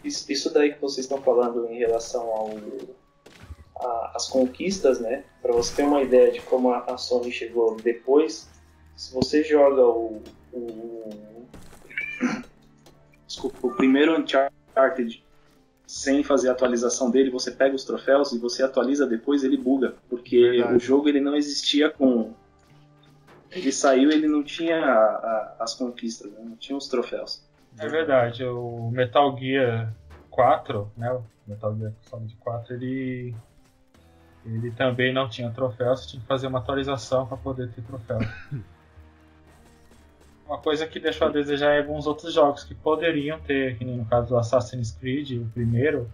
[0.04, 2.50] Isso, isso daí que vocês estão falando em relação ao
[3.80, 5.24] a, as conquistas, né?
[5.42, 8.50] Para você ter uma ideia de como a, a, Sony chegou depois,
[8.96, 10.22] se você joga o,
[10.54, 11.48] o
[13.28, 14.61] desculpa, o primeiro Uncharted
[15.86, 19.96] sem fazer a atualização dele, você pega os troféus e você atualiza depois, ele buga,
[20.10, 20.76] porque Verdade.
[20.76, 22.34] o jogo ele não existia com
[23.52, 26.40] ele saiu, ele não tinha a, a, as conquistas, né?
[26.42, 27.44] não tinha os troféus.
[27.78, 29.94] É verdade, o Metal Gear
[30.30, 33.36] 4, né, o Metal Gear Solid 4, ele
[34.46, 38.20] ele também não tinha troféus, você tinha que fazer uma atualização para poder ter troféu.
[40.52, 43.96] Uma coisa que deixou a desejar em alguns outros jogos que poderiam ter, que nem
[43.96, 46.12] no caso do Assassin's Creed, o primeiro,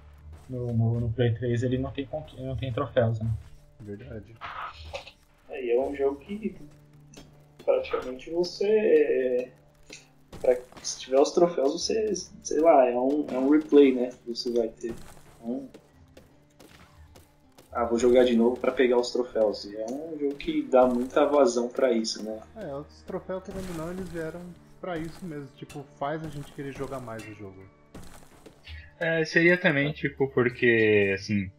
[0.47, 3.31] no, no, no Play 3, ele não tem, não tem troféus, né?
[3.79, 4.35] Verdade.
[5.49, 6.55] É, é um jogo que
[7.65, 9.51] praticamente você.
[10.39, 12.13] Pra, se tiver os troféus, você.
[12.43, 14.11] Sei lá, é um, é um replay, né?
[14.23, 14.93] Que você vai ter.
[15.41, 15.67] Então,
[17.77, 19.65] ah, vou jogar de novo pra pegar os troféus.
[19.65, 22.39] E é um jogo que dá muita vazão pra isso, né?
[22.55, 24.41] É, os troféus, querendo ou não, eles vieram
[24.81, 25.47] pra isso mesmo.
[25.55, 27.63] Tipo, faz a gente querer jogar mais o jogo.
[28.99, 31.51] É, seria também, tipo, porque, assim,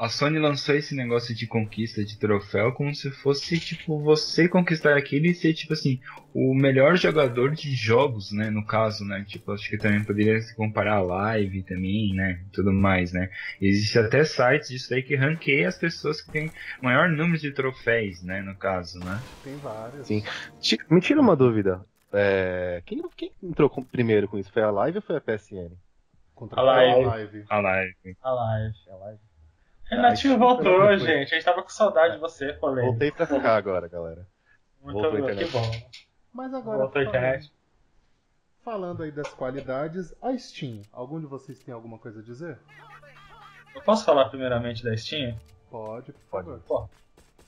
[0.00, 4.96] a Sony lançou esse negócio de conquista de troféu como se fosse, tipo, você conquistar
[4.96, 6.00] aquilo e ser, tipo assim,
[6.32, 10.56] o melhor jogador de jogos, né, no caso, né, tipo, acho que também poderia se
[10.56, 13.30] comparar a live também, né, tudo mais, né.
[13.60, 18.22] Existe até sites disso aí que ranqueia as pessoas que têm maior número de troféus,
[18.22, 19.20] né, no caso, né.
[19.44, 20.06] Tem vários.
[20.06, 20.22] Sim.
[20.90, 21.84] Me tira uma dúvida.
[22.12, 24.50] É, Quem, quem entrou com- primeiro com isso?
[24.50, 25.70] Foi a Live ou foi a PSN?
[26.34, 27.04] Contra A live.
[27.04, 27.44] live.
[27.50, 28.16] A live.
[28.22, 28.74] A live.
[28.90, 29.29] A Live.
[29.90, 31.34] Renatinho voltou, gente.
[31.34, 32.84] A gente tava com saudade de você, falei.
[32.84, 34.26] Voltei pra ficar agora, galera.
[34.82, 35.70] Muito voltou bom, que bom.
[36.32, 37.52] Mas agora, Voltou a internet.
[38.64, 40.82] falando aí das qualidades, a Steam.
[40.92, 42.58] Algum de vocês tem alguma coisa a dizer?
[43.74, 45.36] Eu posso falar primeiramente da Steam?
[45.70, 46.46] Pode, por Pode.
[46.46, 46.60] favor.
[46.66, 46.88] Pô,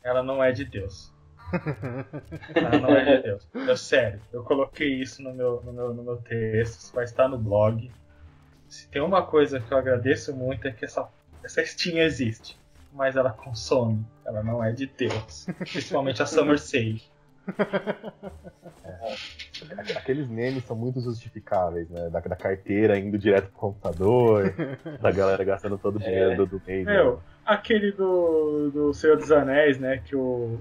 [0.03, 1.13] ela não é de Deus.
[2.55, 3.47] Ela não é de Deus.
[3.53, 7.37] Eu, sério, eu coloquei isso no meu, no, meu, no meu texto, vai estar no
[7.37, 7.91] blog.
[8.69, 11.07] Se tem uma coisa que eu agradeço muito é que essa,
[11.45, 12.59] essa Steam existe.
[12.93, 15.47] Mas ela consome, ela não é de Deus.
[15.59, 17.03] Principalmente a Summer Sale.
[19.79, 22.09] Aqu- Aqueles memes são muito justificáveis, né?
[22.11, 24.53] Da, da carteira indo direto pro computador,
[25.01, 26.37] da galera gastando todo o dinheiro É.
[26.37, 26.85] do, do mês.
[26.87, 26.93] né?
[26.95, 29.99] Meu, aquele do, do Senhor dos Anéis, né?
[30.05, 30.61] Que o.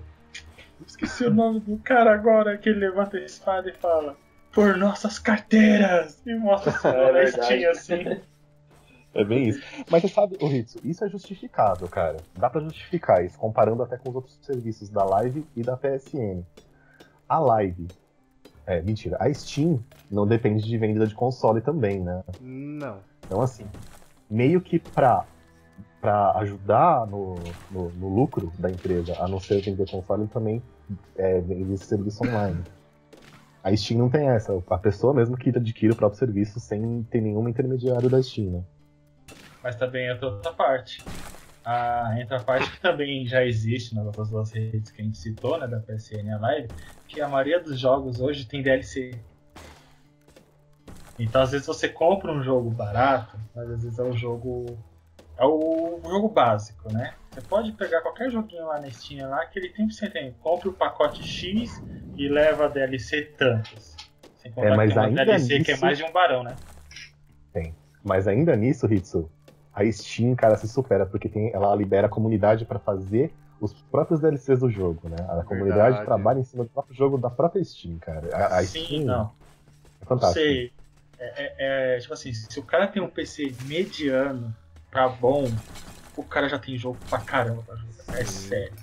[0.88, 4.16] Esqueci o nome do cara agora, que ele levanta a espada e fala.
[4.52, 6.22] Por nossas carteiras!
[6.26, 7.46] E mostra É é verdade.
[7.46, 8.22] Steam assim.
[9.14, 9.62] É bem isso.
[9.90, 12.18] Mas você sabe, o Ritsu, isso é justificável, cara.
[12.38, 16.44] Dá pra justificar isso, comparando até com os outros serviços da Live e da PSN.
[17.28, 17.88] A Live.
[18.66, 19.18] É, mentira.
[19.20, 22.24] A Steam não depende de venda de console também, né?
[22.40, 23.00] Não.
[23.26, 23.66] Então, assim,
[24.30, 25.26] meio que pra,
[26.00, 27.36] pra ajudar no,
[27.70, 30.62] no, no lucro da empresa, a não ser vender console, também
[31.18, 32.64] é, vende esse serviço online.
[33.64, 34.54] A Steam não tem essa.
[34.70, 38.64] A pessoa mesmo que adquire o próprio serviço sem ter nenhum intermediário da Steam, né?
[39.64, 41.04] Mas também entra outra parte.
[41.64, 45.18] A, entra a parte que também já existe nas outras duas redes que a gente
[45.18, 45.68] citou, né?
[45.68, 46.70] Da PSN e a Live,
[47.08, 49.20] que a maioria dos jogos hoje tem DLC.
[51.20, 54.66] Então às vezes você compra um jogo barato, mas às vezes é o jogo.
[55.38, 57.14] É o jogo básico, né?
[57.32, 60.34] Você pode pegar qualquer joguinho lá na Steam lá que ele tem você tem.
[60.42, 61.82] Compre o pacote X
[62.18, 63.96] e leva a DLC tantos.
[64.38, 66.12] Sem contar É, mas que tem uma ainda DLC que é nisso- mais de um
[66.12, 66.56] barão, né?
[68.04, 69.30] Mas ainda nisso, Hitsu,
[69.74, 74.20] a Steam, cara, se supera, porque tem, ela libera a comunidade pra fazer os próprios
[74.20, 75.16] DLCs do jogo, né?
[75.30, 76.06] A comunidade Verdade.
[76.06, 78.36] trabalha em cima do próprio jogo da própria Steam, cara.
[78.36, 79.22] A, a Sim, Steam não.
[79.22, 79.26] é
[80.02, 80.40] Não fantástica.
[80.46, 80.72] sei.
[81.20, 84.54] É, é- é, tipo assim, se o cara tem um PC mediano
[84.90, 85.48] pra bom,
[86.18, 88.20] o cara já tem jogo pra caramba pra jogar.
[88.20, 88.74] É sério.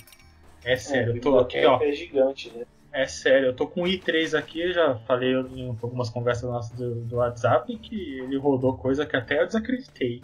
[0.64, 1.83] É sério, eu tô aqui, ó.
[1.83, 2.64] É gigante, né?
[2.92, 6.94] É sério, eu tô com o i3 aqui, já falei em algumas conversas nossas do,
[7.03, 10.22] do WhatsApp que ele rodou coisa que até eu desacreditei.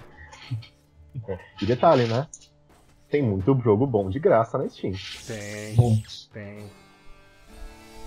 [1.62, 2.26] E detalhe, né?
[3.08, 4.94] Tem muito jogo bom de graça na Steam.
[5.26, 6.28] Tem, Muitos.
[6.32, 6.68] tem.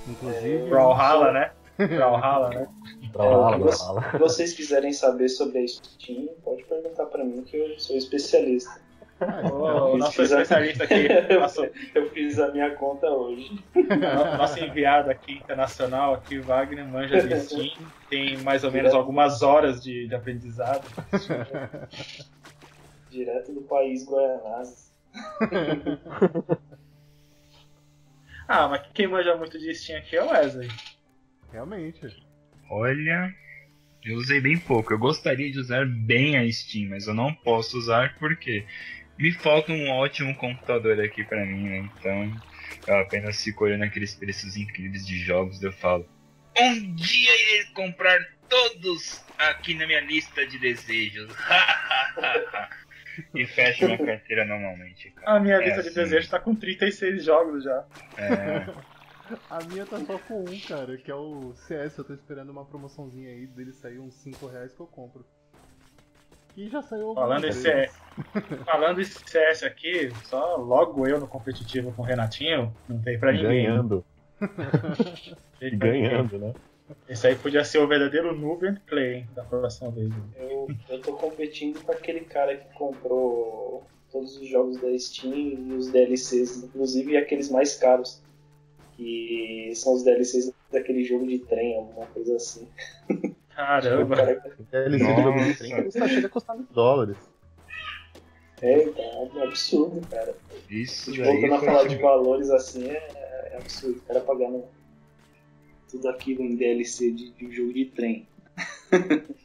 [0.06, 0.70] Inclusive.
[0.70, 1.52] Brawlhalla, né?
[1.88, 2.68] Brawlhalla, né?
[3.16, 4.12] É, lá.
[4.12, 8.82] Se vocês quiserem saber sobre a Steam, pode perguntar pra mim que eu sou especialista.
[9.20, 11.08] Ah, O, o nosso pesquisa- especialista aqui,
[11.40, 13.64] nosso, Eu fiz a minha conta hoje.
[13.76, 17.72] No- Nosso enviado aqui internacional, aqui, Wagner, manja de Steam,
[18.10, 20.84] tem mais ou menos algumas horas de, de aprendizado.
[23.10, 24.94] Direto do país Guaianazes.
[28.48, 30.70] Ah, mas quem manja muito de Steam aqui é o Wesley.
[31.52, 32.00] Realmente.
[32.70, 33.34] Olha,
[34.06, 34.94] eu usei bem pouco.
[34.94, 38.66] Eu gostaria de usar bem a Steam, mas eu não posso usar porque
[39.18, 41.90] me falta um ótimo computador aqui pra mim, né?
[42.00, 42.42] Então
[42.88, 46.08] eu apenas fico olhando aqueles preços incríveis de jogos e eu falo:
[46.58, 51.32] Um dia irei comprar todos aqui na minha lista de desejos.
[53.34, 55.38] e fecho minha carteira normalmente, cara.
[55.38, 56.00] A minha É lista de assim.
[56.02, 57.86] desejos tá com 36 jogos já.
[58.18, 58.98] É,
[59.50, 61.98] A minha tá só com um, cara, que é o CS.
[61.98, 65.26] Eu tô esperando uma promoçãozinha aí dele sair uns 5 reais que eu compro.
[66.58, 67.52] E já saiu Falando em.
[67.52, 67.94] CS,
[68.66, 73.32] falando em CS aqui, só logo eu no competitivo com o Renatinho, não tem pra
[73.32, 73.66] ninguém.
[73.66, 74.04] Ganhando.
[75.60, 76.54] E ganhando, né?
[77.10, 80.14] Esse aí podia ser o verdadeiro noob and play hein, da próxima vez.
[80.36, 85.74] Eu, eu tô competindo com aquele cara que comprou todos os jogos da Steam e
[85.74, 88.22] os DLCs, inclusive aqueles mais caros.
[88.96, 92.68] Que são os DLCs daquele jogo de trem, alguma coisa assim.
[93.58, 94.16] Caramba.
[94.16, 94.42] cara,
[94.72, 95.54] DLC de jogo de.
[95.56, 97.18] 30 custa- chega a custar mil dólares.
[98.62, 100.36] É, então, é absurdo, cara.
[100.70, 103.98] Isso Tipo, voltando a falar tipo- de valores assim, é, é absurdo.
[103.98, 104.64] O cara pagando
[105.90, 108.28] tudo aquilo em DLC de, de um jogo de trem.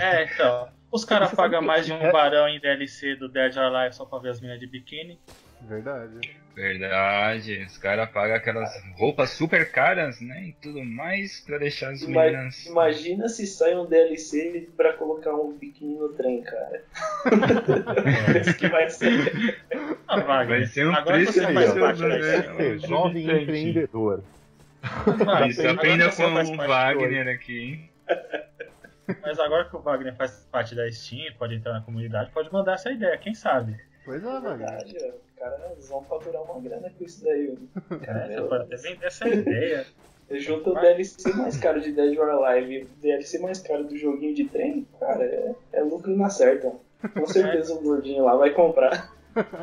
[0.00, 0.68] É, então.
[0.90, 4.04] Os caras pagam mais de um é- barão em DLC do Dead or Alive só
[4.04, 5.20] pra ver as minas de biquíni.
[5.62, 6.38] Verdade.
[6.54, 10.46] Verdade, os caras pagam aquelas roupas super caras, né?
[10.48, 12.66] E tudo mais pra deixar as Ima- meninas.
[12.66, 16.82] Imagina se sai um DLC pra colocar um biquíni no trem, cara.
[18.40, 19.56] Isso que vai ser.
[20.08, 24.24] Ah, Vai Wagner, ser um agora preço você aí, É, Ser jovem empreendedor.
[24.82, 27.90] Wagner, Isso, aprenda com o Wagner aqui, hein?
[29.22, 32.74] Mas agora que o Wagner faz parte da Steam, pode entrar na comunidade, pode mandar
[32.74, 33.76] essa ideia, quem sabe?
[34.04, 35.14] Pois é, Wagner.
[35.38, 37.56] Caras vão faturar uma grana com isso daí.
[38.06, 39.86] É, você pode até vender essa ideia.
[40.30, 43.96] Junta o DLC mais caro de Dead or Alive e o DLC mais caro do
[43.96, 46.70] joguinho de trem, cara, é, é lucro na certa.
[47.14, 49.10] Com certeza o gordinho lá vai comprar.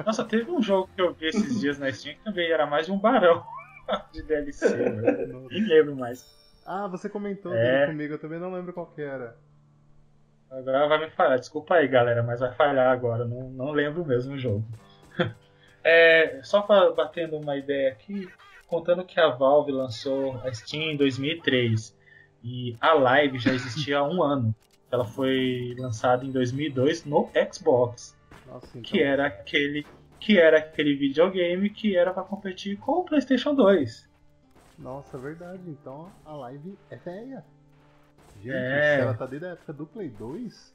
[0.05, 2.87] Nossa, teve um jogo que eu vi esses dias na Steam que também era mais
[2.87, 3.43] de um barão
[4.11, 5.47] de DLC, velho.
[5.51, 6.25] Nem lembro mais.
[6.65, 7.61] Ah, você comentou É.
[7.81, 9.35] dele comigo, eu também não lembro qual que era.
[10.49, 11.37] Agora vai me falhar.
[11.37, 13.25] Desculpa aí, galera, mas vai falhar agora.
[13.25, 14.63] Não, não lembro mesmo o jogo.
[15.87, 18.27] É, só pra, batendo uma ideia aqui,
[18.67, 21.95] contando que a Valve lançou a Steam em 2003
[22.43, 24.53] e a Live já existia há um ano.
[24.91, 28.17] Ela foi lançada em 2002 no Xbox,
[28.47, 28.81] Nossa, então.
[28.81, 29.85] que era aquele
[30.19, 34.09] que era aquele videogame que era pra competir com o PlayStation 2.
[34.79, 35.61] Nossa, verdade.
[35.67, 37.45] Então a live é velha.
[38.41, 39.01] Gente, É.
[39.01, 40.74] ela tá desde a época do Play 2.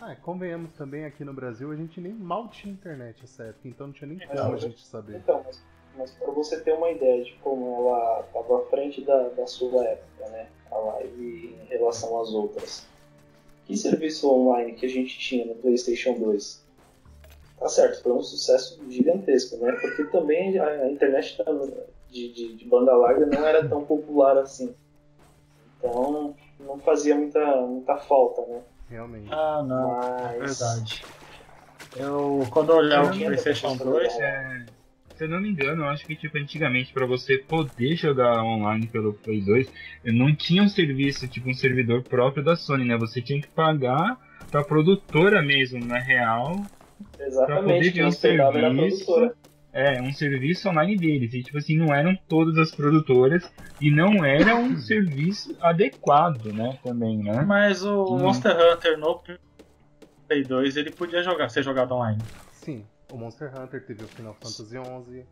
[0.00, 3.88] Ah, convenhamos também aqui no Brasil, a gente nem mal tinha internet nessa época, então
[3.88, 5.18] não tinha nem como Não, a gente saber.
[5.18, 5.62] Então, mas,
[5.96, 9.84] mas para você ter uma ideia de como ela estava à frente da, da sua
[9.84, 10.48] época, né?
[10.70, 12.86] A live em relação às outras.
[13.66, 16.64] Que serviço online que a gente tinha no PlayStation 2?
[17.58, 19.72] Tá certo, foi um sucesso gigantesco, né?
[19.72, 21.44] Porque também a, a internet tá
[22.08, 24.74] de, de, de banda larga não era tão popular assim.
[25.78, 28.62] Então não fazia muita, muita falta, né?
[28.90, 29.28] Realmente.
[29.32, 29.96] Ah, não.
[29.98, 30.58] Mas.
[30.58, 31.04] Verdade.
[31.96, 34.62] Eu, quando eu olhar o Não tinha PlayStation tanta 2, possibilidade.
[34.62, 38.42] É, se eu não me engano, eu acho que tipo, antigamente pra você poder jogar
[38.42, 39.70] online pelo Play 2,
[40.06, 42.96] não tinha um serviço, tipo um servidor próprio da Sony, né?
[42.96, 44.18] Você tinha que pagar
[44.50, 46.56] pra produtora mesmo, na real.
[46.56, 49.32] Pra poder Exatamente, quem um hospedava era a serviço.
[49.72, 51.32] É, um serviço online deles.
[51.32, 53.48] E tipo assim, não eram todas as produtoras
[53.80, 56.78] e não era um serviço adequado, né?
[56.82, 57.42] Também, né?
[57.42, 58.18] mas o Hum.
[58.18, 59.22] Monster Hunter no
[60.26, 62.20] Play 2 ele podia jogar, ser jogado online.
[62.52, 65.24] Sim, o Monster Hunter teve o Final Fantasy XI.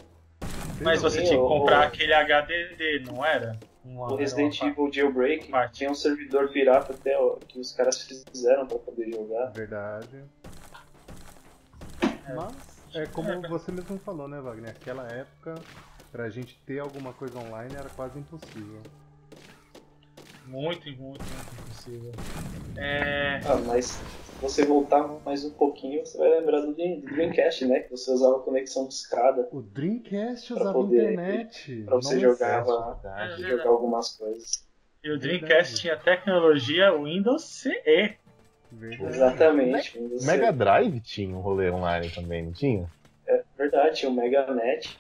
[0.82, 3.58] Mas você tinha que comprar aquele HDD, não era?
[3.84, 5.78] Um- O Resident uma- Evil Jailbreak parte.
[5.78, 9.46] tinha um servidor pirata até ó, que os caras fizeram pra poder jogar.
[9.52, 10.22] Verdade.
[12.34, 14.74] Mas, é como você mesmo falou, né, Wagner?
[14.74, 15.54] Naquela época,
[16.12, 18.80] pra gente ter alguma coisa online era quase impossível.
[20.46, 22.12] Muito, muito, muito impossível.
[22.76, 23.40] É.
[23.46, 24.00] Ah, mas se
[24.40, 27.80] você voltar mais um pouquinho, você vai lembrar do Dream- do Dreamcast, né?
[27.80, 31.82] Que você usava conexão de escada O Dreamcast usava poder- internet.
[31.84, 32.64] pra você jogar,
[33.18, 34.66] É jogar algumas coisas.
[35.04, 38.16] E o Dreamcast tinha tecnologia Windows CE.
[38.72, 39.14] Verdade.
[39.14, 39.98] Exatamente.
[40.10, 42.86] Você- Mega Drive tinha um rolê online também, não tinha?
[43.26, 44.98] É verdade, tinha o MegaNet.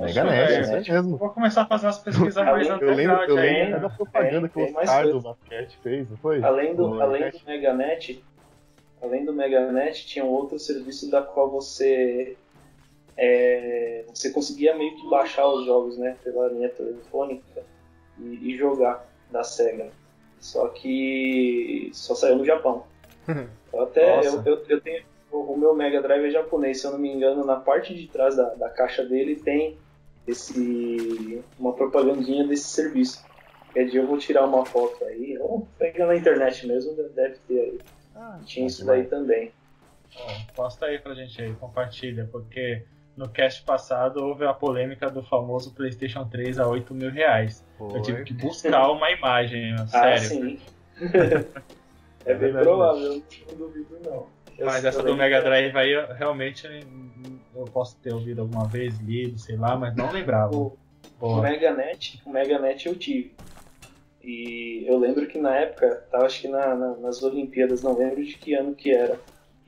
[0.00, 1.16] Mega é, Net, é, isso aí mesmo.
[1.18, 3.52] Vou começar a fazer umas pesquisas mais Eu Eu lembro, eu aí.
[3.64, 6.42] lembro da propaganda É, que o Oscar do basquete fez, não foi?
[6.42, 7.38] Além do, No além do.
[7.46, 8.24] MegaNet,
[9.02, 12.36] além do MegaNet, tinha um outro serviço da qual você
[13.16, 17.62] é, você conseguia meio que baixar os jogos, né, pela linha telefônica
[18.18, 19.90] e, e jogar da Sega.
[20.42, 22.84] Só que só saiu no Japão.
[23.72, 25.02] Eu até eu, eu, eu tenho
[25.32, 28.36] o meu Mega Drive é japonês, se eu não me engano, na parte de trás
[28.36, 29.78] da, da caixa dele tem
[30.26, 33.24] esse uma propagandinha desse serviço.
[33.64, 37.60] Qualquer dia eu vou tirar uma foto aí, ou pegar na internet mesmo, deve ter
[37.60, 37.80] aí.
[38.14, 39.50] Ah, Tinha isso daí também.
[40.54, 42.82] Posta aí pra gente aí, compartilha, porque
[43.16, 47.64] no cast passado houve a polêmica do famoso PlayStation 3 a 8 mil reais.
[47.76, 47.98] foi.
[47.98, 50.20] Eu tive que buscar uma imagem, Ah, sério.
[50.28, 50.58] sim.
[52.24, 54.26] é bem verdade provável, não duvido não.
[54.58, 56.66] Eu- Mas essa do Mega Drive aí, eu, realmente
[57.54, 60.54] eu posso ter ouvido alguma vez, lido, sei lá, mas não lembrava.
[60.54, 60.76] O, o
[61.18, 61.42] Boa.
[61.42, 63.34] Meganet, o Meganet eu tive.
[64.22, 68.22] E eu lembro que na época, tava acho que na- na- nas Olimpíadas, não lembro
[68.24, 69.18] de que ano que era.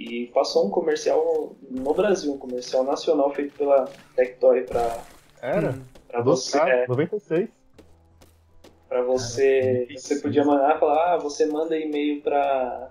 [0.05, 5.03] E passou um comercial no Brasil, um comercial nacional feito pela Tectoy pra,
[5.41, 5.79] Era?
[6.09, 6.59] pra Do você.
[6.59, 7.49] Oscar, é, 96.
[8.87, 9.87] Pra você.
[9.89, 12.91] Cara, Você podia mandar falar, ah, você manda e-mail pra.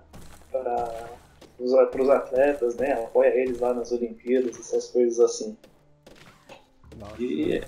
[0.50, 1.08] pra
[1.56, 2.94] para os atletas, né?
[2.94, 5.56] Apoia eles lá nas Olimpíadas, essas coisas assim.
[6.98, 7.22] Nossa.
[7.22, 7.64] E é,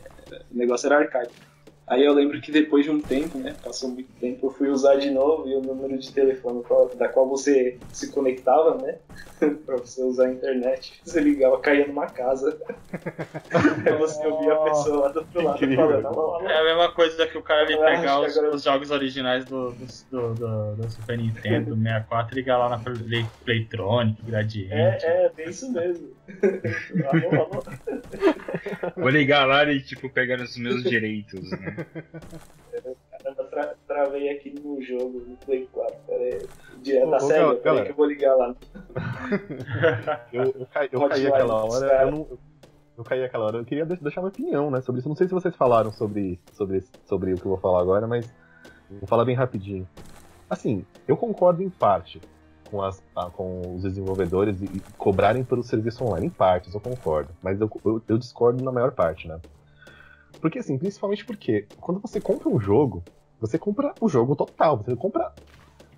[0.52, 1.32] o negócio era arcaico.
[1.88, 4.96] Aí eu lembro que depois de um tempo, né, passou muito tempo, eu fui usar
[4.96, 8.98] de novo e o número de telefone qual- da qual você se conectava, né,
[9.64, 12.58] pra você usar a internet, você ligava, caía numa casa.
[13.86, 15.76] Aí você ouvia a pessoa lá do outro lado Incrível.
[15.86, 16.48] falando, alô, alô.
[16.48, 19.70] É a mesma coisa que o cara Eu pegar os, agora- os jogos originais do,
[19.72, 24.72] do, do, do- do Super Nintendo, do 64 e ligar lá na Play, Playtronic, Gradiente.
[24.74, 26.08] É, é, bem isso mesmo.
[27.10, 27.62] alô, alô.
[28.96, 31.75] Vou ligar lá e, tipo, pegar os meus direitos, né?
[33.10, 36.48] Caramba, tra travei aqui no jogo, no Play 4, pera aí.
[36.82, 38.54] Direto série, gal- peraí que eu vou ligar lá.
[40.32, 42.02] Eu, eu, caí, eu caí aquela hora, espera.
[42.04, 42.38] eu não.
[42.98, 45.08] Eu caí aquela hora, eu queria de- deixar minha opinião, né, sobre isso.
[45.08, 48.26] Não sei se vocês falaram sobre, sobre, sobre o que eu vou falar agora, mas
[48.88, 49.86] vou falar bem rapidinho.
[50.48, 52.22] Assim, eu concordo em parte
[52.70, 53.02] com, as,
[53.34, 56.26] com os desenvolvedores e, e cobrarem pelo serviço online.
[56.28, 57.30] Em partes, eu concordo.
[57.42, 59.38] Mas eu, eu, eu discordo na maior parte, né?
[60.40, 63.02] Porque assim, principalmente porque quando você compra um jogo,
[63.40, 65.32] você compra o jogo total, você compra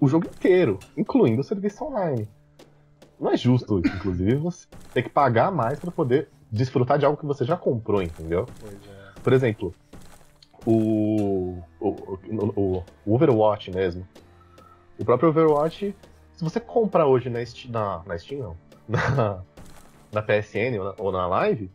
[0.01, 2.29] o jogo inteiro, incluindo o serviço online.
[3.18, 7.27] Não é justo, inclusive, você ter que pagar mais para poder desfrutar de algo que
[7.27, 8.46] você já comprou, entendeu?
[8.64, 9.20] É.
[9.20, 9.74] Por exemplo,
[10.64, 11.88] o, o,
[12.57, 14.07] o, o Overwatch mesmo.
[14.98, 15.94] O próprio Overwatch,
[16.33, 18.57] se você comprar hoje na Steam, na, na Steam não,
[18.88, 19.42] na,
[20.12, 21.70] na PSN ou na, ou na Live,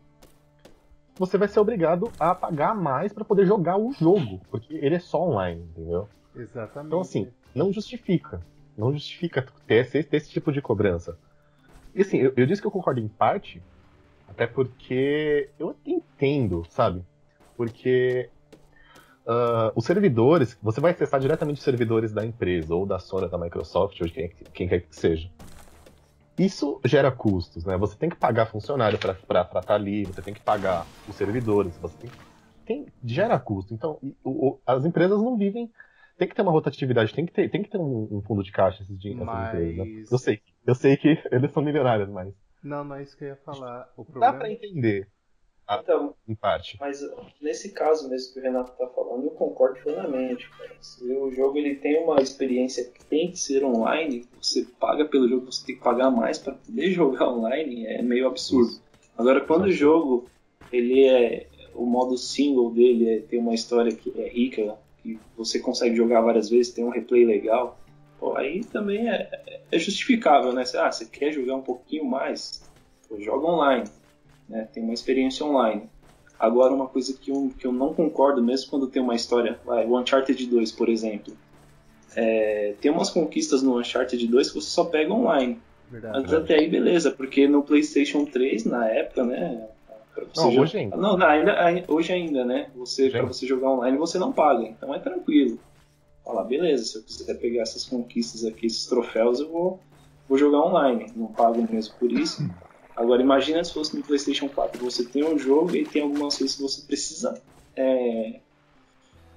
[1.16, 4.98] você vai ser obrigado a pagar mais para poder jogar o jogo, porque ele é
[4.98, 6.08] só online, entendeu?
[6.34, 6.86] Exatamente.
[6.88, 8.40] Então, assim, não justifica.
[8.76, 11.16] Não justifica ter esse, ter esse tipo de cobrança.
[11.94, 13.62] E assim, eu, eu disse que eu concordo em parte,
[14.28, 17.04] até porque eu entendo, sabe?
[17.56, 18.28] Porque
[19.26, 23.38] ah, os servidores, você vai acessar diretamente os servidores da empresa, ou da Sony, da
[23.38, 25.30] Microsoft, ou de quem, quem quer que seja.
[26.38, 27.76] Isso gera custos, né?
[27.76, 29.12] Você tem que pagar funcionário para
[29.60, 32.10] estar ali, você tem que pagar os servidores, você tem,
[32.66, 33.72] tem gera custo.
[33.72, 35.70] Então, o- o- as empresas não vivem
[36.18, 38.52] tem que ter uma rotatividade, tem que ter, tem que ter um, um fundo de
[38.52, 39.76] caixa esses din- essas Mas- empresas.
[39.76, 40.04] Né?
[40.10, 43.28] Eu sei, eu sei que eles são milionários, mas Não, não é isso que eu
[43.28, 43.88] ia falar.
[43.96, 45.08] O dá problema pra entender,
[45.70, 46.76] Então, em parte.
[46.78, 50.48] Mas uh, nesse caso mesmo que o Renato está falando, eu concordo plenamente.
[50.50, 50.76] Cara.
[50.80, 55.28] Se o jogo ele tem uma experiência que tem que ser online, você paga pelo
[55.28, 58.78] jogo, você tem que pagar mais para poder jogar online, é meio absurdo.
[59.16, 60.26] Agora, quando o jogo
[60.70, 65.58] ele é o modo single dele é, tem uma história que é rica, que você
[65.58, 67.78] consegue jogar várias vezes, tem um replay legal,
[68.18, 69.28] pô, aí também é,
[69.72, 70.64] é justificável, né?
[70.64, 72.62] Você, ah, você quer jogar um pouquinho mais?
[73.08, 73.84] Pô, joga online
[74.48, 74.68] né?
[74.72, 75.88] Tem uma experiência online.
[76.38, 79.86] Agora, uma coisa que eu, que eu não concordo, mesmo quando tem uma história, vai,
[79.86, 81.36] o Uncharted 2, por exemplo,
[82.16, 85.60] é, tem umas conquistas no Uncharted 2 que você só pega online.
[85.90, 86.22] Verdade.
[86.22, 89.68] Mas até aí, beleza, porque no PlayStation 3, na época, né?
[90.36, 90.96] Não, hoje ainda.
[90.96, 92.70] Não, ainda, ai- hoje ainda, né?
[92.76, 93.28] Você, pra Sim.
[93.28, 95.58] você jogar online, você não paga, então é tranquilo.
[96.24, 99.80] Fala, beleza, se eu quiser pegar essas conquistas aqui, esses troféus, eu vou,
[100.28, 101.12] vou jogar online.
[101.16, 102.42] Não pago mesmo por isso.
[102.96, 104.78] Agora, imagina se fosse no PlayStation 4.
[104.84, 107.42] Você tem um jogo e tem algumas coisas que você precisa
[107.76, 108.40] é,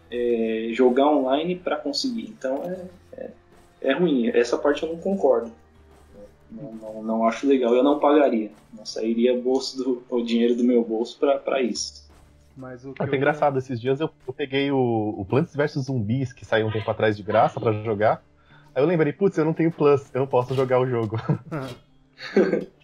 [0.10, 2.30] é, jogar online para conseguir.
[2.30, 3.32] Então é, é,
[3.82, 4.28] é ruim.
[4.30, 5.52] Essa parte eu não concordo.
[6.50, 7.76] Não, não, não acho legal.
[7.76, 8.52] Eu não pagaria.
[8.74, 12.08] Não sairia bolso do, o dinheiro do meu bolso para isso.
[12.56, 15.26] Mas o que Ah, eu foi ia- engraçado, esses dias eu, eu peguei o, o
[15.26, 18.24] Plants vs Zumbis, que saiu um tempo atrás de graça pra jogar.
[18.74, 21.18] Aí eu lembrei, putz, eu não tenho Plus, eu não posso jogar o jogo.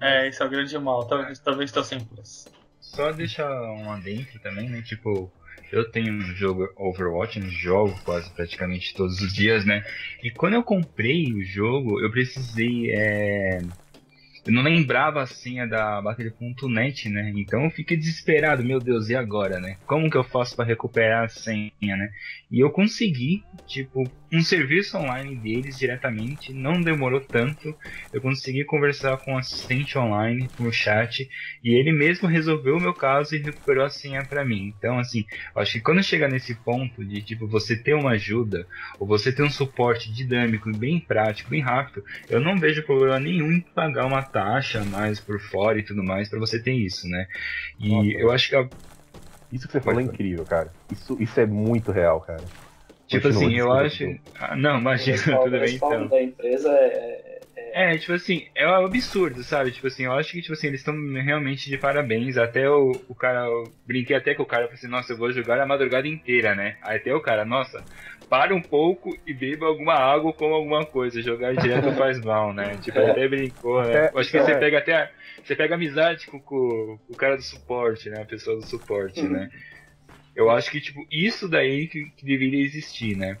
[0.00, 1.06] É, esse é o grande mal.
[1.06, 2.48] Talvez, talvez estou sem plus.
[2.80, 4.82] Só deixar um adentro também, né?
[4.82, 5.30] Tipo,
[5.72, 9.84] eu tenho um jogo Overwatch, um jogo quase praticamente todos os dias, né?
[10.22, 12.90] E quando eu comprei o jogo, eu precisei.
[12.92, 13.60] É...
[14.46, 17.32] Eu não lembrava a senha da Battle.net, né?
[17.34, 19.76] Então eu fiquei desesperado, meu Deus, e agora, né?
[19.86, 22.12] Como que eu faço para recuperar a senha, né?
[22.48, 27.74] E eu consegui, tipo, um serviço online deles diretamente, não demorou tanto.
[28.12, 31.28] Eu consegui conversar com o assistente online, com o chat,
[31.62, 34.72] e ele mesmo resolveu o meu caso e recuperou a senha pra mim.
[34.76, 35.24] Então, assim,
[35.54, 38.66] eu acho que quando chegar nesse ponto de, tipo, você ter uma ajuda,
[38.98, 43.52] ou você ter um suporte dinâmico, bem prático, bem rápido, eu não vejo problema nenhum
[43.52, 47.26] em pagar uma taxa mais por fora e tudo mais pra você ter isso, né?
[47.78, 48.18] E Nossa.
[48.22, 48.68] eu acho que, a-
[49.50, 50.72] Isso que você falou é incrível, cara.
[50.90, 52.44] Isso, isso é muito real, cara.
[53.06, 54.04] Tipo Continua, assim, eu acho.
[54.34, 56.08] Ah, não, imagina, tudo bem então.
[56.08, 59.70] da empresa é, É, tipo assim, é um absurdo, sabe?
[59.72, 62.36] Tipo assim, eu acho que, tipo assim, eles estão realmente de parabéns.
[62.38, 65.30] Até o, o cara, eu brinquei até com o cara, falei assim, nossa, eu vou
[65.30, 66.78] jogar a madrugada inteira, né?
[66.82, 67.84] Aí até o cara, nossa,
[68.30, 71.20] para um pouco e beba alguma água ou coma alguma coisa.
[71.22, 72.78] Jogar direto faz mal, né?
[72.78, 74.06] Tipo, ele até brincou, né?
[74.06, 74.58] Até- Acho que você é.
[74.58, 75.12] pega até.
[75.44, 78.22] Você pega amizade com, com o cara do suporte, né?
[78.22, 79.50] A pessoa do suporte, né?
[80.36, 83.38] Eu acho que, tipo, isso daí que, que deveria existir, né?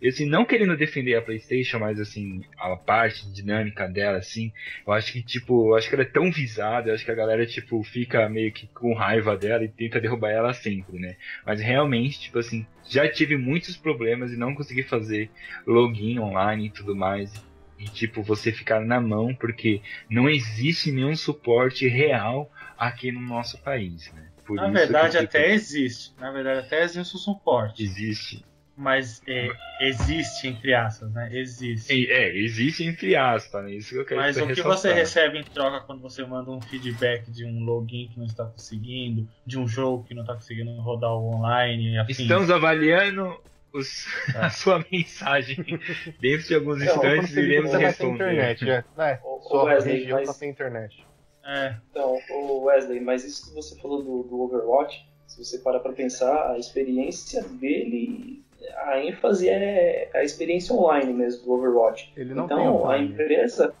[0.00, 4.52] E, assim, não querendo defender a PlayStation, mas, assim, a parte dinâmica dela, assim,
[4.84, 7.14] eu acho que, tipo, eu acho que ela é tão visada, eu acho que a
[7.14, 11.16] galera, tipo, fica meio que com raiva dela e tenta derrubar ela sempre, né?
[11.46, 15.30] Mas realmente, tipo assim, já tive muitos problemas e não consegui fazer
[15.64, 17.32] login online e tudo mais.
[17.78, 19.80] E, tipo, você ficar na mão, porque
[20.10, 24.31] não existe nenhum suporte real aqui no nosso país, né?
[24.44, 26.12] Por Na isso verdade, até existe.
[26.18, 27.82] Na verdade, até existe o suporte.
[27.82, 28.44] existe.
[28.74, 29.48] Mas é,
[29.82, 31.28] existe, entre aspas, né?
[31.30, 32.10] Existe.
[32.10, 33.72] É, existe entre aspas, né?
[33.74, 34.76] Isso que eu quero Mas o que ressaltar.
[34.78, 38.46] você recebe em troca quando você manda um feedback de um login que não está
[38.46, 42.18] conseguindo, de um jogo que não está conseguindo rodar o online e afins?
[42.20, 43.38] Estamos avaliando
[43.74, 44.46] os- Tá.
[44.46, 45.56] a sua mensagem
[46.18, 48.14] dentro de alguns Quando instantes iremos responder.
[48.32, 48.84] internet, é.
[48.98, 51.06] É, ô, sua região mas- tá sem internet.
[51.44, 55.80] É, Então, o Wesley, mas isso que você falou do, do Overwatch, se você parar
[55.80, 58.44] pra pensar, a experiência dele,
[58.84, 62.12] a ênfase é a experiência online mesmo do Overwatch.
[62.16, 63.74] Ele não tem então, a empresa,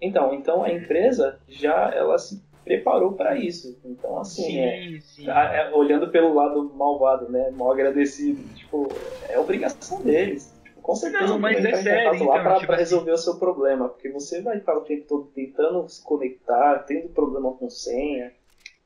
[0.00, 3.80] então, então a empresa já ela se preparou para isso.
[3.84, 5.30] Então, assim, é, Sim, sim.
[5.30, 10.61] a- é, olhando pelo lado malvado, né, mal agradecido, tipo, é obrigação deles.
[10.82, 13.36] Com certeza Não, mas é sério, lá então, pra, tipo pra assim- resolver o seu
[13.38, 18.32] problema, porque você vai estar o tempo todo tentando se conectar, tendo problema com senha.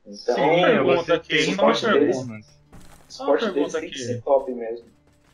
[0.05, 2.33] Então, Sim, pergunta você aqui, tem só uma pergunta.
[2.33, 3.97] o Só uma suporte deles tem que aqui.
[3.97, 4.87] ser top mesmo.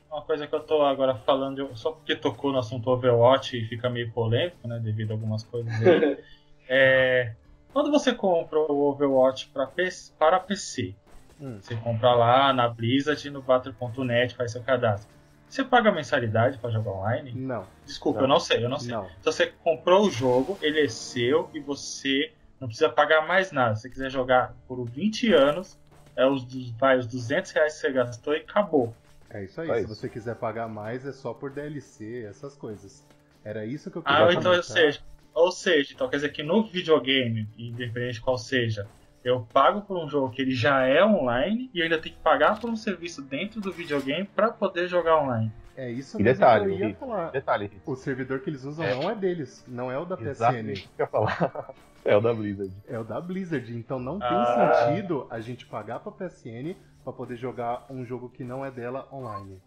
[0.09, 3.89] Uma coisa que eu tô agora falando, só porque tocou no assunto Overwatch e fica
[3.89, 6.17] meio polêmico, né, devido a algumas coisas aí.
[6.69, 7.33] É,
[7.73, 9.69] quando você compra o Overwatch pra
[10.17, 10.95] para PC,
[11.41, 11.59] Hum.
[11.61, 15.13] você compra lá na Blizzard, no Battle.net, faz seu cadastro.
[15.53, 17.31] Você paga mensalidade pra jogar online?
[17.35, 18.25] Não, Desculpa, Não.
[18.25, 18.91] eu não sei, eu não sei.
[18.91, 19.07] não.
[19.19, 23.75] Então você comprou o jogo, ele é seu e você não precisa pagar mais nada.
[23.75, 25.77] Se você quiser jogar por 20 anos,
[26.15, 28.95] é os, dos- vai, os 200 reais que você gastou e acabou.
[29.29, 29.67] É isso aí.
[29.67, 29.87] Se isso.
[29.95, 33.05] você quiser pagar mais, é só por DLC, essas coisas.
[33.45, 35.01] Era isso que eu Ah, queria então, ou seja,
[35.35, 38.87] ou seja, então quer dizer que no videogame, independente qual seja,
[39.23, 42.21] eu pago por um jogo que ele já é online e eu ainda tenho que
[42.21, 45.51] pagar por um serviço dentro do videogame para poder jogar online.
[45.75, 47.31] É isso E mesmo detalhe, que eu ia falar.
[47.31, 48.93] Detalhe, O servidor que eles usam É.
[48.93, 51.69] não é deles, não é o da PSN, exatamente o que eu ia falar.
[52.05, 52.73] É o da Blizzard.
[52.85, 53.73] é o da Blizzard.
[53.73, 54.73] Então não tem Ah.
[54.87, 59.07] sentido a gente pagar pra PSN pra poder jogar um jogo que não é dela
[59.09, 59.57] online.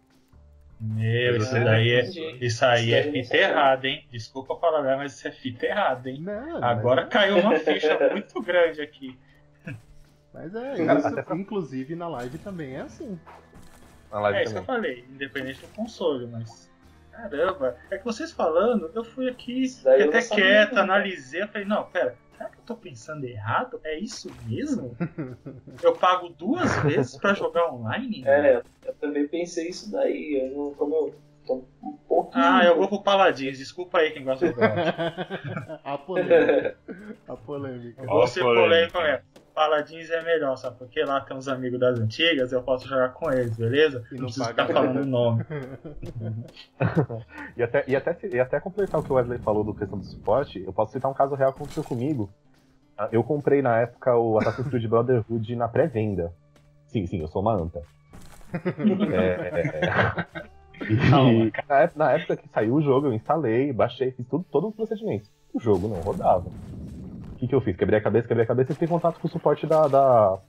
[0.79, 2.01] Meu, isso Ah, daí é,
[2.39, 4.05] isso aí é não fita errada, hein?
[4.11, 6.21] Desculpa a palavra, mas isso é fita errada, hein?
[6.21, 9.17] Não, Agora mas, caiu uma ficha muito grande aqui.
[10.37, 11.07] Mas é isso.
[11.19, 13.19] até Inclusive na live também é assim.
[14.11, 14.81] Na live É isso que eu também.
[14.95, 16.71] falei, independente do console, mas.
[17.11, 19.65] Caramba, é que vocês falando, eu fui aqui
[20.07, 20.83] até quieto, não.
[20.83, 23.81] analisei, eu falei, não, pera, será que eu tô pensando errado?
[23.83, 24.95] É isso mesmo?
[25.81, 28.23] Eu pago duas vezes pra jogar online?
[28.23, 30.39] É, eu também pensei isso daí.
[30.43, 31.15] Eu não, como eu
[31.47, 32.43] tô um pouquinho.
[32.45, 34.59] Ah, eu vou pro Paladins, desculpa aí quem gosta do
[35.83, 36.77] a polêmica.
[37.27, 38.05] A polêmica.
[38.05, 38.91] Vou ser polêmica.
[38.91, 39.36] polêmico mesmo.
[39.57, 40.77] Paladins é melhor, sabe?
[40.77, 44.05] Porque lá tem uns amigos das antigas, eu posso jogar com eles, beleza?
[44.11, 45.43] E não não preciso paga ficar falando o nome.
[47.57, 50.05] E até, e, até, e até completar o que o Wesley falou do questão do
[50.05, 52.29] suporte, eu posso citar um caso real que aconteceu comigo.
[52.95, 56.31] Ah, Eu comprei na época o Assassin's Creed Brotherhood na pré-venda.
[56.85, 57.81] Sim, sim, eu sou uma anta.
[59.11, 60.25] É,
[60.87, 64.45] e Calma, na, ép- na época que saiu o jogo, eu instalei, baixei, fiz tudo,
[64.51, 65.31] todos os procedimentos.
[65.51, 66.45] O jogo não rodava.
[67.37, 67.77] O que, que eu fiz?
[67.77, 70.39] Quebrei a cabeça, quebrei a cabeça e fiz contato com o suporte da, da,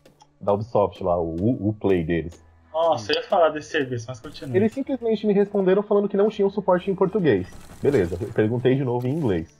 [0.40, 2.42] da Ubisoft lá, o, o Play deles.
[2.72, 4.56] Nossa, eu ia falar desse serviço, mas continua.
[4.56, 7.46] Eles simplesmente me responderam falando que não tinham suporte em português.
[7.82, 9.54] Beleza, perguntei de novo em inglês.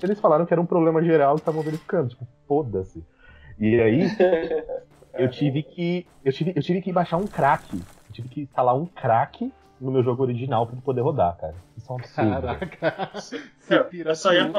[0.00, 2.10] Eles falaram que era um problema geral e estavam verificando.
[2.10, 3.04] Tipo, foda-se.
[3.58, 4.06] E aí,
[5.14, 6.06] eu tive que.
[6.24, 7.74] Eu tive, eu tive que baixar um crack.
[7.74, 11.54] Eu tive que instalar um crack no meu jogo original pra ele poder rodar, cara.
[11.76, 12.30] Isso é um absurdo.
[12.42, 13.10] Caraca.
[13.14, 13.42] Você
[13.92, 14.52] Eu, só ia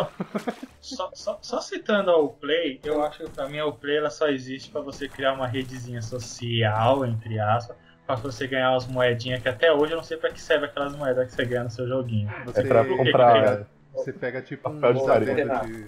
[0.82, 4.28] só, só, só citando a Play, eu acho que pra mim a Play ela só
[4.28, 9.49] existe pra você criar uma redezinha social, entre aspas, pra você ganhar umas moedinhas que
[9.49, 11.88] até hoje eu não sei pra que serve aquelas moedas que você ganha no seu
[11.88, 12.30] joguinho.
[12.45, 13.57] Você, É pra comprar.
[13.59, 15.88] que você pega tipo um Papel de de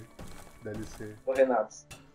[0.62, 1.14] DLC.
[1.26, 1.74] Ô, Renato,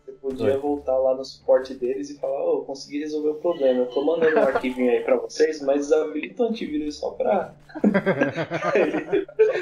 [0.09, 3.81] você podia voltar lá no suporte deles e falar: Ô, consegui resolver o problema.
[3.81, 7.53] Eu tô mandando um arquivinho aí pra vocês, mas desabilita o antivírus só pra.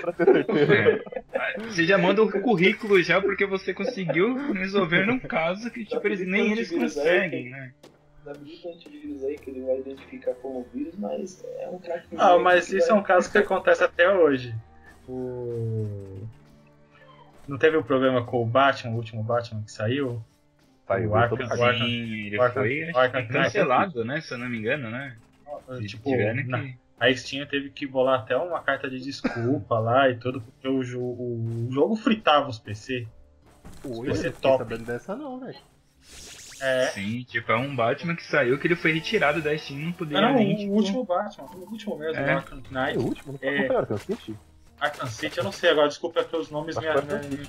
[0.02, 1.04] Pra ter certeza.
[1.34, 1.60] É.
[1.60, 6.26] Você já manda o currículo já porque você conseguiu resolver num caso que tipo, eles,
[6.26, 7.74] nem eles conseguem, né?
[8.30, 12.08] habilita o antivírus aí que ele vai identificar como vírus, mas é um crack.
[12.18, 14.54] Ah, mas isso é um caso que acontece até hoje.
[15.08, 16.28] O...
[17.48, 20.22] Não teve o um problema com o Batman, o último Batman que saiu?
[20.88, 24.22] Saiu, o Arkham, todo- o Arkham, Sim, ele o Arkham- foi o Arkham cancelado, né?
[24.22, 25.16] Se eu não me engano, né?
[25.86, 26.78] tipo, Tiveram na- que...
[27.00, 30.82] a Steam teve que bolar até uma carta de desculpa lá e tudo, porque o,
[30.84, 33.06] jo- o jogo fritava os PC.
[33.84, 34.58] Ser não fiquei top.
[34.60, 35.58] sabendo dessa não, velho.
[36.62, 36.88] É.
[36.88, 40.22] Sim, tipo, é um Batman que saiu que ele foi retirado da Steam não poderia
[40.30, 40.54] Não, nem.
[40.54, 42.34] o tipo, último Batman, o último mesmo, É.
[42.34, 42.98] o Arkham É Knight.
[42.98, 43.70] o último, não É.
[43.72, 44.36] o Arkham City?
[44.80, 47.48] Arkham City, eu não sei agora, desculpa é que os nomes me- me-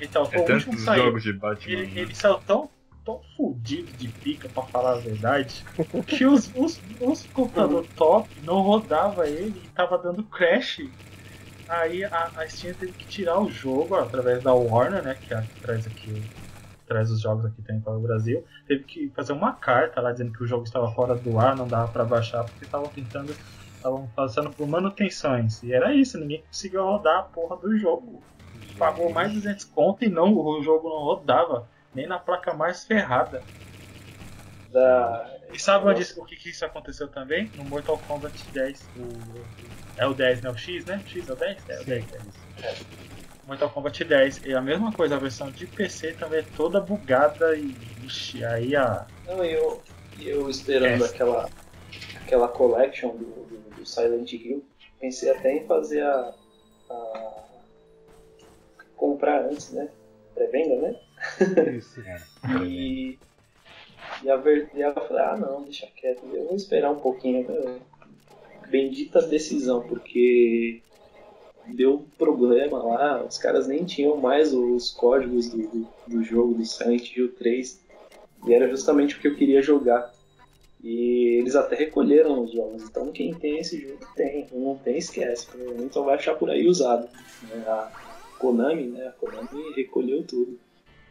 [0.00, 1.04] Então, foi É o último que saiu.
[1.04, 1.72] jogos de Batman.
[1.72, 2.00] Ele, né?
[2.00, 2.70] ele saiu tão,
[3.04, 5.64] tão fudido de pica, pra falar a verdade,
[6.06, 10.82] que os, os, os computadores top não rodava ele e tava dando crash.
[11.68, 15.14] Aí a, a Steam teve que tirar o jogo ó, através da Warner, né?
[15.14, 16.22] Que, é a que traz aqui
[16.86, 18.44] traz os jogos aqui também para o Brasil.
[18.66, 21.66] Teve que fazer uma carta lá dizendo que o jogo estava fora do ar, não
[21.66, 23.34] dava para baixar, porque estavam tentando.
[23.76, 25.62] Estavam passando por manutenções.
[25.62, 28.22] E era isso, ninguém conseguiu rodar a porra do jogo.
[28.78, 31.68] Pagou mais de 200 conto e não, o jogo não rodava.
[31.94, 33.44] Nem na placa mais ferrada.
[34.72, 35.30] Da...
[35.52, 37.52] E sabe onde o que, que isso aconteceu também?
[37.54, 38.90] No Mortal Kombat 10.
[38.96, 39.44] O,
[39.96, 40.50] é o 10, né?
[40.50, 41.02] O X, né?
[41.06, 41.68] X é o 10?
[41.68, 42.12] É o 10.
[42.12, 42.74] é.
[43.46, 44.42] Mortal Kombat 10.
[44.44, 47.76] E a mesma coisa, a versão de PC também é toda bugada e.
[48.04, 49.06] Ixi, aí a.
[49.26, 49.82] Não, eu,
[50.18, 51.08] eu esperando É.
[51.08, 51.50] aquela,
[52.16, 54.64] aquela collection do, do, do Silent Hill,
[55.00, 56.34] pensei até em fazer a.
[56.90, 57.44] a-
[59.24, 59.88] comprar antes, né?
[60.34, 60.96] Pré-venda, né?
[61.76, 62.02] Isso.
[62.62, 63.18] E.
[64.22, 67.46] E a, ver, e ela falou, ah não, deixa quieto, eu vou esperar um pouquinho.
[67.46, 67.80] Meu.
[68.68, 70.80] Bendita decisão, porque
[71.66, 76.54] deu um problema lá, os caras nem tinham mais os códigos do, do, do jogo
[76.54, 77.82] do Silent Hill 3.
[78.46, 80.12] E era justamente o que eu queria jogar.
[80.82, 82.82] E eles até recolheram os jogos.
[82.82, 84.46] Então quem tem esse jogo tem.
[84.52, 85.46] Não tem, esquece.
[85.46, 87.08] Provavelmente só vai achar por aí usado.
[87.42, 87.64] né?
[88.44, 89.08] Konami, né?
[89.08, 90.58] A Konami recolheu tudo.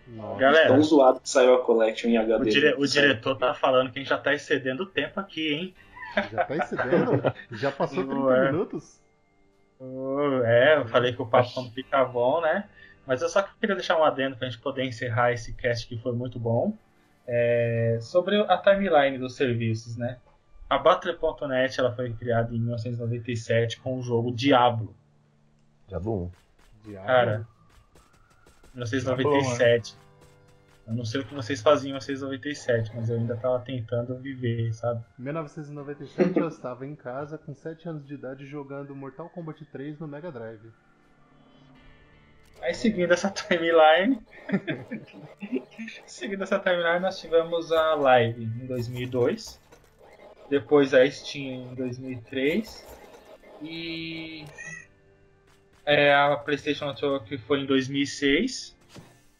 [0.07, 0.39] Nossa.
[0.39, 2.41] Galera, Tão zoado que saiu a Collection em HD.
[2.41, 2.75] o, dire- né?
[2.77, 5.73] o diretor tá falando que a gente já tá excedendo o tempo aqui, hein?
[6.31, 7.11] Já tá excedendo?
[7.57, 8.51] Já passou 30 Ué.
[8.51, 8.99] minutos?
[10.45, 12.69] É, eu falei que o papo não fica bom, né?
[13.05, 16.13] Mas eu só queria deixar um adendo pra gente poder encerrar esse cast que foi
[16.13, 16.73] muito bom.
[17.27, 20.17] É, sobre a timeline dos serviços, né?
[20.69, 24.95] A Battle.net ela foi criada em 1997 com o jogo Diablo.
[25.87, 26.31] Diablo
[26.91, 27.47] Cara,
[28.73, 29.95] 1997.
[30.85, 34.73] Eu não sei o que vocês faziam em 1997, mas eu ainda tava tentando viver,
[34.73, 35.01] sabe?
[35.17, 39.97] Em 1997 eu estava em casa com 7 anos de idade jogando Mortal Kombat 3
[39.99, 40.71] no Mega Drive.
[42.61, 44.21] Aí seguindo essa timeline.
[46.05, 49.59] seguindo essa timeline, nós tivemos a Live em 2002.
[50.49, 52.85] Depois a Steam em 2003.
[53.61, 54.45] E.
[55.85, 58.75] é, a PlayStation Network foi em 2006.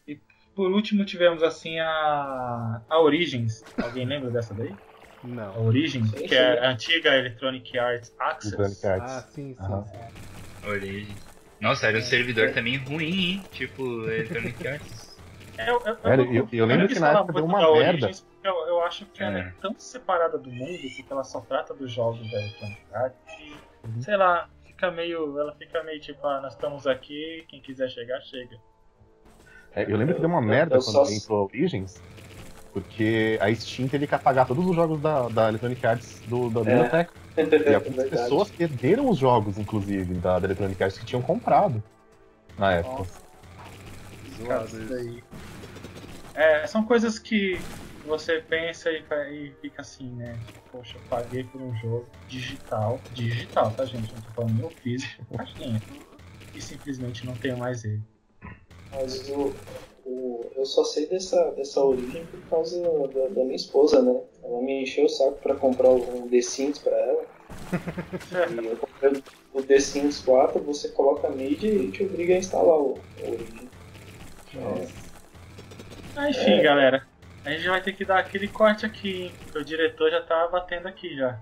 [0.08, 0.18] E
[0.56, 2.82] por último tivemos assim a.
[2.90, 3.66] A Origins.
[3.82, 4.76] Alguém lembra dessa daí?
[5.24, 5.66] A Não.
[5.66, 6.66] Origins, Sim, que é sim.
[6.66, 8.54] a antiga Electronic Arts Access.
[8.56, 9.12] Electronic Arts.
[9.14, 9.86] Ah, sim, sim, Aham.
[9.86, 10.68] sim.
[10.70, 11.18] Origem.
[11.60, 13.48] Nossa, era um servidor também ruim, hein?
[13.52, 15.14] Tipo, Electronic Arts.
[15.58, 18.08] É, eu, eu, Cara, eu- eu lembro que na época deu uma da merda.
[18.08, 19.54] Origins, Eu, eu acho que ela é É.
[19.62, 24.02] tão separada do mundo, porque ela só trata dos jogos da Electronic Arts, que, Uhum.
[24.02, 24.50] sei lá,
[24.84, 25.40] fica meio.
[25.40, 28.58] Ela fica meio tipo, ah, nós estamos aqui, quem quiser chegar, chega.
[29.76, 32.02] É, eu lembro que deu uma Eu- merda eu quando só- entrou a Origins,
[32.72, 36.62] porque a Steam teve que apagar todos os jogos da, da Electronic Arts do, da
[36.62, 36.64] É.
[36.64, 37.14] biblioteca.
[37.36, 41.82] E É algumas pessoas perderam os jogos, inclusive, da, da Electronic Arts que tinham comprado
[42.60, 42.98] na época.
[43.00, 43.22] Nossa,
[44.38, 45.24] Zoado isso.
[46.36, 47.60] É, são coisas que
[48.06, 50.40] você pensa e, e fica assim, né?
[50.72, 53.00] Poxa, eu paguei por um jogo digital.
[53.14, 54.14] Digital, tá, gente?
[54.14, 55.82] Não tô falando meu físico, caixinha.
[56.54, 58.02] E simplesmente não tenho mais ele.
[58.92, 59.56] Mas o,
[60.06, 64.20] o, eu só sei dessa, dessa origem por causa da, da minha esposa, né?
[64.44, 67.26] Ela me encheu o saco pra comprar um The Sims pra ela.
[68.62, 69.24] e eu comprei
[69.54, 73.32] o The Sims 4, você coloca a mídia e te obriga a instalar o, o
[73.32, 73.70] Origin.
[74.54, 74.94] Nossa.
[76.16, 77.13] Ah, enfim, galera.
[77.46, 79.34] A gente vai ter que dar aquele corte aqui, hein?
[79.44, 81.38] Porque o diretor já tá batendo aqui já.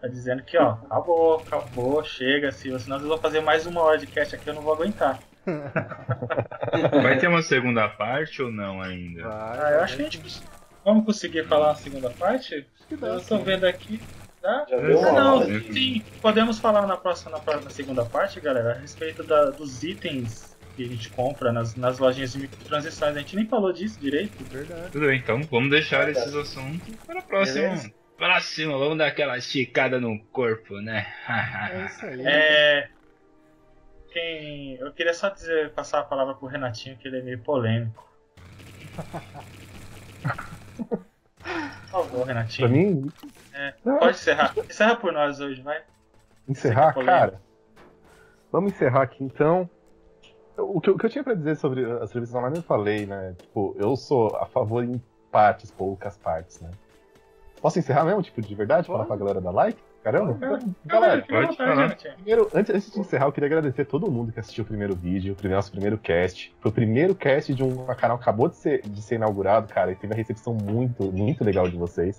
[0.00, 3.98] Tá dizendo que, ó, acabou, acabou, chega, se senão vocês vão fazer mais uma hora
[3.98, 5.18] de cast aqui, eu não vou aguentar.
[7.02, 9.22] Vai ter uma segunda parte ou não ainda?
[9.22, 10.42] Vai, Ah, eu acho que a gente.
[10.84, 12.54] Vamos conseguir falar a segunda parte?
[12.78, 13.44] Acho que dá, Eu tô sim.
[13.44, 14.00] vendo aqui.
[14.40, 14.64] Tá?
[14.70, 18.72] Já deu Ah, uma não, sim, podemos falar na próxima, na próxima segunda parte, galera,
[18.72, 20.49] a respeito da- dos itens
[20.80, 23.14] que a gente compra nas, nas lojinhas de microtransações.
[23.16, 24.42] A gente nem falou disso direito.
[24.44, 24.90] Verdade.
[24.92, 27.68] Tudo bem, então vamos deixar esses assuntos para a próxima.
[27.68, 27.92] Beleza.
[28.16, 31.06] Próximo, vamos dar aquela esticada no corpo, né?
[31.72, 32.22] É isso aí.
[32.26, 32.88] É.
[34.12, 34.74] Quem.
[34.76, 38.08] Eu queria só dizer, passar a palavra pro Renatinho, que ele é meio polêmico.
[41.38, 42.68] Por favor, Renatinho.
[42.68, 43.12] Pra mim,
[43.52, 44.54] É, pode encerrar.
[44.56, 45.82] Encerra por nós hoje, vai.
[46.48, 47.06] encerrar, polêmico.
[47.18, 47.40] cara.
[48.52, 49.68] Vamos encerrar aqui então.
[50.60, 53.06] O que, eu- o que eu tinha pra dizer sobre as serviços online eu falei,
[53.06, 53.34] né?
[53.40, 55.00] Tipo, eu sou a favor em
[55.30, 56.70] partes, poucas partes, né?
[57.60, 58.86] Posso encerrar mesmo, tipo, de verdade?
[58.86, 59.78] Falar pra galera da like?
[60.02, 60.32] Caramba?
[60.32, 61.74] Então, galera, pode falar.
[61.74, 62.14] Renatinho.
[62.14, 64.94] Primeiro, antes, antes de encerrar, eu queria agradecer a todo mundo que assistiu o primeiro
[64.94, 66.54] vídeo, o nosso primeiro cast.
[66.58, 69.92] Foi o primeiro cast de um canal que acabou de ser, de ser inaugurado, cara,
[69.92, 72.18] e teve uma recepção muito, muito legal de vocês.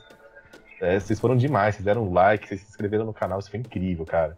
[0.79, 4.05] É, vocês foram demais, vocês deram like, vocês se inscreveram no canal, isso foi incrível,
[4.05, 4.37] cara.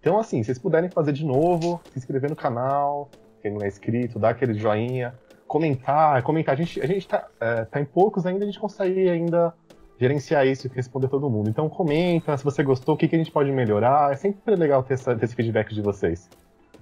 [0.00, 3.08] Então, assim, se vocês puderem fazer de novo, se inscrever no canal,
[3.42, 5.14] quem não é inscrito, dar aquele joinha,
[5.46, 6.54] comentar, comentar.
[6.54, 9.52] A gente, a gente tá, é, tá em poucos ainda, a gente consegue ainda
[9.98, 11.50] gerenciar isso e responder todo mundo.
[11.50, 14.12] Então comenta se você gostou, o que, que a gente pode melhorar.
[14.12, 16.28] É sempre legal ter, essa- ter esse feedback de vocês.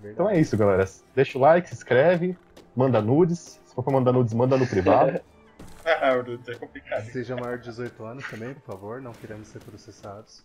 [0.01, 0.13] Verdade.
[0.15, 0.85] Então é isso, galera.
[1.15, 2.37] Deixa o like, se inscreve,
[2.77, 3.61] manda nudes.
[3.65, 5.21] Se for pra mandar nudes, manda no privado.
[6.03, 6.13] Ah,
[6.47, 7.05] é complicado.
[7.07, 9.01] Seja maior de 18 anos também, por favor.
[9.01, 10.45] Não queremos ser processados.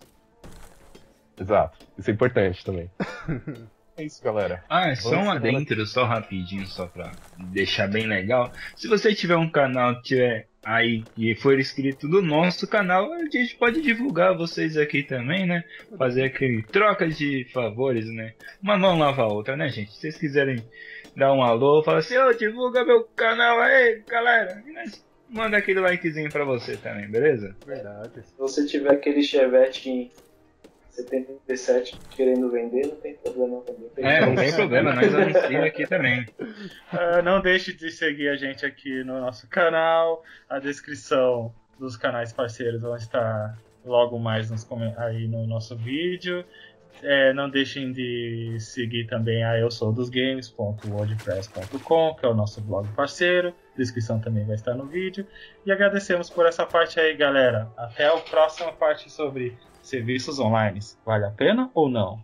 [1.37, 1.79] Exato.
[1.97, 2.89] Isso é importante também.
[3.97, 4.63] é isso, galera.
[4.69, 7.11] Ah, é só um adentro, só rapidinho, só pra
[7.51, 8.51] deixar bem legal.
[8.75, 13.55] Se você tiver um canal, tiver aí e for inscrito no nosso canal, a gente
[13.55, 15.63] pode divulgar vocês aqui também, né?
[15.97, 18.33] Fazer aquele troca de favores, né?
[18.61, 19.91] Uma mão lava a outra, né, gente?
[19.91, 20.63] Se vocês quiserem
[21.15, 24.63] dar um alô, fala assim, ô, divulga meu canal aí, galera.
[25.29, 27.55] Manda aquele likezinho pra você também, beleza?
[27.65, 28.21] Verdade.
[28.23, 30.11] Se você tiver aquele Chevette em
[30.93, 33.89] 77 querendo vender, não tem problema também.
[33.97, 36.25] É, não tem problema, nós anunciamos aqui também.
[36.91, 40.23] Ah, não deixe de seguir a gente aqui no nosso canal.
[40.47, 44.67] A descrição dos canais parceiros vão estar logo mais nos
[44.97, 46.45] aí no nosso vídeo.
[47.01, 52.61] É, não deixem de seguir também a eu sou dos games.wordpress.com, que é o nosso
[52.61, 53.53] blog parceiro.
[53.73, 55.25] A descrição também vai estar no vídeo.
[55.65, 57.71] E agradecemos por essa parte aí, galera.
[57.75, 60.79] Até a próxima parte sobre serviços online.
[61.05, 62.23] Vale a pena ou não?